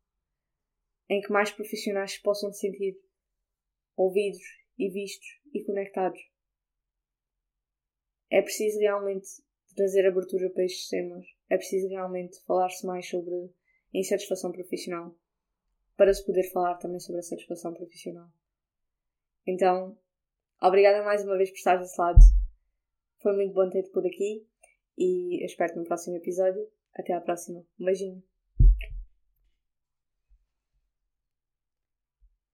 em 1.10 1.22
que 1.22 1.32
mais 1.32 1.52
profissionais 1.52 2.14
se 2.14 2.22
possam 2.22 2.52
sentir 2.54 3.00
ouvidos 3.96 4.44
e 4.78 4.90
vistos 4.90 5.28
e 5.54 5.64
conectados. 5.64 6.20
É 8.30 8.42
preciso 8.42 8.80
realmente 8.80 9.28
trazer 9.76 10.06
abertura 10.06 10.50
para 10.52 10.66
estes 10.66 10.88
temas. 10.88 11.26
É 11.50 11.58
preciso 11.58 11.90
realmente 11.90 12.40
falar-se 12.46 12.86
mais 12.86 13.10
sobre 13.10 13.52
insatisfação 13.94 14.52
profissional 14.52 15.18
para 15.98 16.14
se 16.14 16.26
poder 16.26 16.44
falar 16.52 16.76
também 16.76 17.00
sobre 17.00 17.20
a 17.20 17.24
satisfação 17.24 17.74
profissional. 17.74 18.30
Então, 19.46 19.98
obrigada 20.62 21.04
mais 21.04 21.24
uma 21.24 21.38
vez 21.38 21.50
por 21.50 21.58
estar 21.58 21.78
desse 21.78 22.00
lado. 22.00 22.20
Foi 23.22 23.34
muito 23.36 23.54
bom 23.54 23.70
ter-te 23.70 23.90
por 23.90 24.06
aqui 24.06 24.46
e 24.98 25.44
espero-te 25.46 25.78
no 25.78 25.86
próximo 25.86 26.18
episódio. 26.18 26.68
Até 26.96 27.14
à 27.14 27.22
próxima. 27.22 27.60
Um 27.80 27.86
beijinho. 27.86 28.29